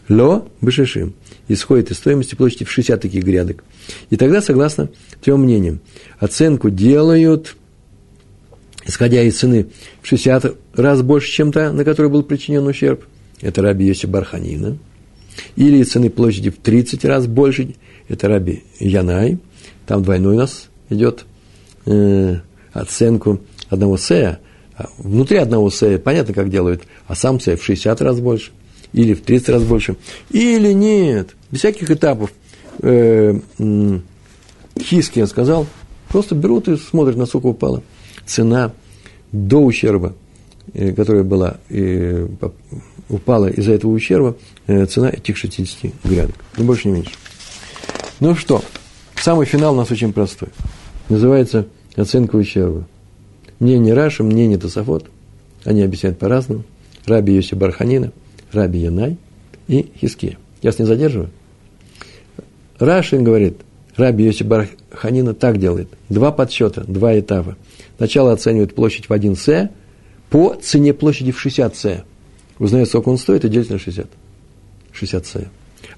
Ло 0.08 0.46
бешишим. 0.60 1.14
Исходит 1.48 1.90
из 1.90 1.98
стоимости 1.98 2.34
площади 2.34 2.64
в 2.64 2.70
60 2.70 3.00
таких 3.00 3.24
грядок. 3.24 3.64
И 4.10 4.16
тогда, 4.16 4.42
согласно 4.42 4.90
трем 5.22 5.42
мнениям, 5.42 5.80
оценку 6.18 6.70
делают, 6.70 7.56
исходя 8.86 9.22
из 9.22 9.38
цены, 9.38 9.68
в 10.02 10.06
60 10.06 10.56
раз 10.74 11.02
больше, 11.02 11.30
чем 11.30 11.52
та, 11.52 11.72
на 11.72 11.84
которой 11.84 12.10
был 12.10 12.22
причинен 12.22 12.66
ущерб. 12.66 13.04
Это 13.40 13.62
раби 13.62 13.86
Йоси 13.86 14.06
Барханина– 14.06 14.76
или 15.56 15.82
цены 15.82 16.10
площади 16.10 16.50
в 16.50 16.56
30 16.56 17.04
раз 17.04 17.26
больше, 17.26 17.74
это 18.08 18.28
Раби 18.28 18.62
Янай, 18.78 19.38
там 19.88 20.02
двойной 20.02 20.34
у 20.34 20.38
нас 20.38 20.68
идет 20.90 21.24
э, 21.86 22.36
оценку 22.74 23.40
одного 23.70 23.96
сея, 23.96 24.38
А 24.76 24.90
внутри 24.98 25.38
одного 25.38 25.70
сея 25.70 25.98
понятно, 25.98 26.34
как 26.34 26.50
делают, 26.50 26.82
а 27.06 27.14
сам 27.14 27.40
сей 27.40 27.56
в 27.56 27.64
60 27.64 28.00
раз 28.02 28.20
больше, 28.20 28.52
или 28.92 29.14
в 29.14 29.22
30 29.22 29.48
раз 29.48 29.62
больше, 29.64 29.96
или 30.30 30.72
нет, 30.72 31.34
без 31.50 31.60
всяких 31.60 31.90
этапов. 31.90 32.32
Э, 32.80 33.34
Хиски, 34.78 35.18
я 35.18 35.26
сказал, 35.26 35.66
просто 36.08 36.34
берут 36.34 36.68
и 36.68 36.76
смотрят, 36.76 37.16
насколько 37.16 37.46
упала 37.46 37.82
цена 38.26 38.72
до 39.32 39.58
ущерба, 39.58 40.14
э, 40.74 40.92
которая 40.92 41.24
была, 41.24 41.56
и 41.70 42.26
упала 43.08 43.46
из-за 43.46 43.72
этого 43.72 43.92
ущерба, 43.92 44.36
э, 44.66 44.84
цена 44.84 45.08
этих 45.08 45.38
60 45.38 45.92
грядок. 46.04 46.36
Ни 46.58 46.62
больше, 46.62 46.88
ни 46.88 46.92
меньше. 46.92 47.12
Ну 48.20 48.34
что, 48.34 48.62
самый 49.22 49.46
финал 49.46 49.74
у 49.74 49.76
нас 49.76 49.90
очень 49.90 50.12
простой. 50.12 50.48
Называется 51.08 51.66
оценка 51.96 52.36
ущерба. 52.36 52.86
Мнение 53.60 53.94
Раши, 53.94 54.22
мнение 54.22 54.58
Тософот, 54.58 55.06
они 55.64 55.82
объясняют 55.82 56.18
по-разному. 56.18 56.64
Раби 57.06 57.34
Йоси 57.34 57.54
Барханина, 57.54 58.12
Раби 58.52 58.80
Янай 58.80 59.16
и 59.66 59.90
Хиския. 60.00 60.38
Я 60.62 60.70
вас 60.70 60.78
не 60.78 60.84
задерживаю. 60.84 61.30
Рашин 62.78 63.24
говорит, 63.24 63.58
Раби 63.96 64.24
Йоси 64.24 64.44
Барханина 64.44 65.34
так 65.34 65.58
делает. 65.58 65.88
Два 66.08 66.30
подсчета, 66.30 66.84
два 66.86 67.18
этапа. 67.18 67.56
Сначала 67.96 68.32
оценивает 68.32 68.74
площадь 68.74 69.08
в 69.08 69.12
1 69.12 69.36
С 69.36 69.70
по 70.30 70.54
цене 70.54 70.94
площади 70.94 71.32
в 71.32 71.40
60 71.40 71.76
С. 71.76 72.04
Узнает, 72.58 72.88
сколько 72.88 73.08
он 73.08 73.18
стоит, 73.18 73.44
и 73.44 73.48
делит 73.48 73.70
на 73.70 73.78
60. 73.78 74.06
60 74.92 75.26
С. 75.26 75.36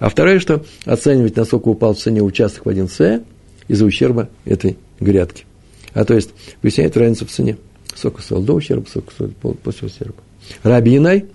А 0.00 0.08
второе, 0.08 0.40
что 0.40 0.64
оценивать, 0.86 1.36
насколько 1.36 1.68
упал 1.68 1.94
в 1.94 1.98
цене 1.98 2.22
участок 2.22 2.64
в 2.64 2.68
1 2.68 2.88
С 2.88 3.22
из-за 3.68 3.84
ущерба 3.84 4.30
этой 4.46 4.78
грядки. 4.98 5.44
А 5.92 6.04
то 6.04 6.14
есть 6.14 6.30
выясняет 6.62 6.96
разницу 6.96 7.26
в 7.26 7.30
цене. 7.30 7.58
Сколько 7.94 8.22
стоил 8.22 8.42
до 8.42 8.54
ущерба, 8.54 8.86
сколько 8.88 9.12
стоит 9.12 9.36
после 9.36 9.88
ущерба. 9.88 10.14
Раби 10.62 10.92
Янай, 10.92 11.26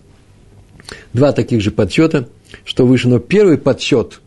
два 1.14 1.32
таких 1.32 1.62
же 1.62 1.70
подсчета, 1.70 2.28
что 2.64 2.88
выше, 2.88 3.08
но 3.08 3.20
первый 3.20 3.60
подсчет, 3.60 4.20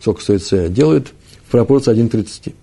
сколько 0.00 0.22
стоит 0.22 0.42
С, 0.42 0.68
делают 0.70 1.12
в 1.46 1.50
пропорции 1.50 1.94
1,30. 1.94 2.54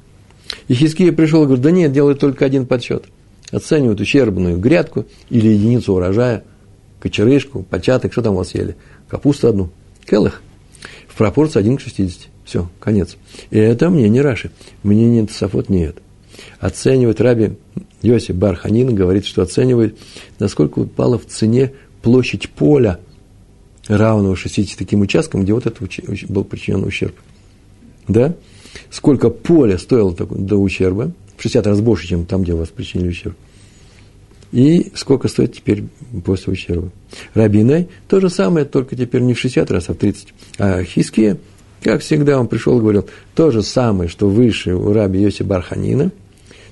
И 0.70 0.74
Хиския 0.74 1.12
пришел 1.12 1.44
и 1.44 1.46
говорит, 1.46 1.64
да 1.64 1.70
нет, 1.70 1.94
делают 1.94 2.20
только 2.20 2.46
один 2.46 2.66
подсчет. 2.66 3.06
Оценивают 3.52 4.02
ущербную 4.02 4.58
грядку 4.58 5.06
или 5.30 5.50
единицу 5.50 5.94
урожая, 5.94 6.46
кочерышку, 7.00 7.62
початок, 7.62 8.12
что 8.12 8.24
там 8.24 8.34
у 8.34 8.38
вас 8.38 8.56
ели? 8.56 8.76
Капусту 9.08 9.50
одну, 9.50 9.70
келых, 10.10 10.42
в 11.12 11.18
пропорции 11.18 11.60
1 11.60 11.78
к 11.78 11.82
60. 11.82 12.30
Все, 12.46 12.70
конец. 12.80 13.18
И 13.50 13.58
это 13.58 13.90
мне 13.90 14.10
не 14.10 14.22
Раши, 14.22 14.52
мнение 14.84 15.26
Тософот 15.26 15.70
нет. 15.70 15.98
Оценивает 16.60 17.22
Раби 17.22 17.54
Йоси 18.02 18.32
Барханин, 18.32 18.96
говорит, 18.96 19.26
что 19.26 19.42
оценивает, 19.42 19.98
насколько 20.40 20.80
упала 20.80 21.20
в 21.20 21.26
цене 21.26 21.74
площадь 22.02 22.50
поля, 22.50 23.00
равного 23.88 24.36
60 24.36 24.78
таким 24.78 25.02
участкам, 25.02 25.44
где 25.44 25.54
вот 25.54 25.66
это 25.66 25.86
был 26.30 26.44
причинен 26.44 26.84
ущерб. 26.84 27.16
Да? 28.08 28.34
Сколько 28.90 29.30
поля 29.30 29.78
стоило 29.78 30.14
до 30.14 30.58
ущерба, 30.58 31.12
в 31.38 31.42
60 31.42 31.68
раз 31.68 31.82
больше, 31.82 32.08
чем 32.08 32.26
там, 32.26 32.44
где 32.44 32.54
у 32.54 32.58
вас 32.58 32.70
причинили 32.70 33.10
ущерб. 33.10 33.36
И 34.52 34.92
сколько 34.96 35.28
стоит 35.28 35.54
теперь 35.54 35.86
после 36.26 36.54
ущерба. 36.54 36.90
Рабинай 37.34 37.88
то 38.08 38.20
же 38.20 38.30
самое, 38.30 38.66
только 38.66 38.96
теперь 38.96 39.22
не 39.22 39.34
в 39.34 39.40
60 39.40 39.72
раз, 39.72 39.90
а 39.90 39.94
в 39.94 39.98
30. 39.98 40.34
А 40.58 40.84
Хиския, 40.84 41.38
как 41.82 42.02
всегда, 42.02 42.40
он 42.40 42.48
пришел 42.48 42.78
и 42.78 42.82
говорил, 42.82 43.08
то 43.34 43.52
же 43.52 43.64
самое, 43.64 44.10
что 44.10 44.28
выше 44.30 44.76
у 44.76 44.92
раби 44.92 45.22
Йоси 45.22 45.44
Барханина, 45.44 46.12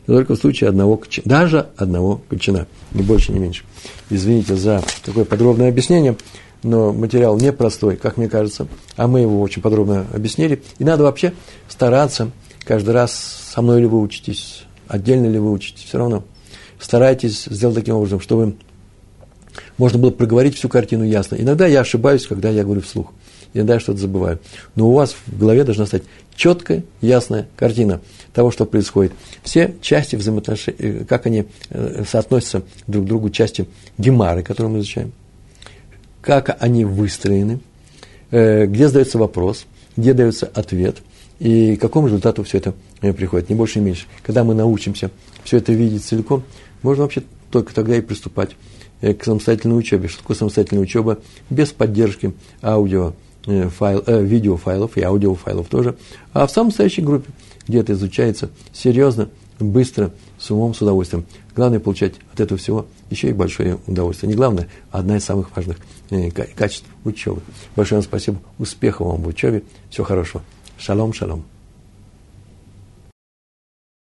но 0.07 0.13
только 0.13 0.35
в 0.35 0.39
случае 0.39 0.69
одного 0.69 0.97
кочана, 0.97 1.23
даже 1.25 1.67
одного 1.77 2.21
кочана, 2.29 2.67
ни 2.93 3.01
больше, 3.01 3.31
ни 3.31 3.39
меньше. 3.39 3.63
Извините 4.09 4.55
за 4.55 4.83
такое 5.05 5.23
подробное 5.23 5.69
объяснение 5.69 6.17
но 6.63 6.91
материал 6.91 7.37
непростой, 7.37 7.95
как 7.95 8.17
мне 8.17 8.27
кажется, 8.27 8.67
а 8.95 9.07
мы 9.07 9.21
его 9.21 9.41
очень 9.41 9.61
подробно 9.61 10.05
объяснили. 10.13 10.61
И 10.77 10.83
надо 10.83 11.03
вообще 11.03 11.33
стараться 11.67 12.31
каждый 12.65 12.91
раз, 12.91 13.13
со 13.53 13.61
мной 13.61 13.81
ли 13.81 13.87
вы 13.87 14.01
учитесь, 14.01 14.63
отдельно 14.87 15.27
ли 15.27 15.39
вы 15.39 15.51
учитесь, 15.51 15.83
все 15.83 15.97
равно 15.97 16.23
старайтесь 16.79 17.45
сделать 17.45 17.75
таким 17.75 17.95
образом, 17.95 18.19
чтобы 18.19 18.55
можно 19.77 19.99
было 19.99 20.11
проговорить 20.11 20.55
всю 20.55 20.69
картину 20.69 21.03
ясно. 21.03 21.35
Иногда 21.35 21.67
я 21.67 21.81
ошибаюсь, 21.81 22.25
когда 22.25 22.49
я 22.49 22.63
говорю 22.63 22.81
вслух. 22.81 23.13
Иногда 23.53 23.75
я 23.75 23.79
что-то 23.79 23.99
забываю. 23.99 24.39
Но 24.75 24.89
у 24.89 24.93
вас 24.93 25.15
в 25.25 25.37
голове 25.37 25.63
должна 25.63 25.85
стать 25.85 26.03
четкая, 26.35 26.83
ясная 27.01 27.47
картина 27.55 27.99
того, 28.33 28.51
что 28.51 28.65
происходит. 28.65 29.11
Все 29.43 29.75
части 29.81 30.15
взаимоотношений, 30.15 30.77
э, 30.77 31.05
как 31.05 31.25
они 31.25 31.45
э, 31.69 32.03
соотносятся 32.07 32.63
друг 32.87 33.05
к 33.05 33.07
другу, 33.07 33.29
части 33.31 33.67
гемары, 33.97 34.43
которые 34.43 34.71
мы 34.71 34.79
изучаем 34.79 35.11
как 36.21 36.57
они 36.59 36.85
выстроены, 36.85 37.59
э, 38.31 38.65
где 38.65 38.87
задается 38.87 39.17
вопрос, 39.17 39.65
где 39.95 40.13
дается 40.13 40.49
ответ, 40.53 40.97
и 41.39 41.75
к 41.75 41.81
какому 41.81 42.07
результату 42.07 42.43
все 42.43 42.57
это 42.57 42.73
приходит, 42.99 43.49
не 43.49 43.55
больше, 43.55 43.79
не 43.79 43.85
меньше. 43.85 44.05
Когда 44.23 44.43
мы 44.43 44.53
научимся 44.53 45.09
все 45.43 45.57
это 45.57 45.71
видеть 45.71 46.03
целиком, 46.03 46.43
можно 46.81 47.03
вообще 47.03 47.23
только 47.51 47.73
тогда 47.73 47.97
и 47.97 48.01
приступать 48.01 48.51
э, 49.01 49.13
к 49.13 49.23
самостоятельной 49.23 49.77
учебе. 49.77 50.07
Что 50.07 50.21
такое 50.21 50.37
самостоятельная 50.37 50.83
учеба? 50.83 51.19
Без 51.49 51.71
поддержки 51.71 52.33
аудио, 52.61 53.13
файл, 53.45 54.03
э, 54.05 54.23
видеофайлов 54.23 54.97
и 54.97 55.01
аудиофайлов 55.01 55.67
тоже, 55.67 55.97
а 56.33 56.45
в 56.47 56.51
самостоятельной 56.51 57.07
группе, 57.07 57.31
где 57.67 57.79
это 57.79 57.93
изучается 57.93 58.49
серьезно, 58.73 59.29
быстро, 59.59 60.11
с 60.37 60.49
умом, 60.51 60.73
с 60.73 60.81
удовольствием. 60.81 61.25
Главное 61.55 61.79
получать 61.79 62.13
от 62.33 62.39
этого 62.39 62.57
всего 62.57 62.85
еще 63.09 63.29
и 63.29 63.33
большое 63.33 63.77
удовольствие. 63.87 64.29
Не 64.29 64.35
главное, 64.35 64.69
а 64.91 64.99
одна 64.99 65.17
из 65.17 65.25
самых 65.25 65.55
важных 65.55 65.77
э, 66.09 66.31
качеств 66.31 66.85
учебы. 67.03 67.41
Большое 67.75 67.99
вам 67.99 68.07
спасибо, 68.07 68.39
успехов 68.57 69.07
вам 69.07 69.21
в 69.21 69.27
учебе, 69.27 69.63
всего 69.89 70.05
хорошего. 70.05 70.43
Шалом, 70.77 71.13
шалом. 71.13 71.43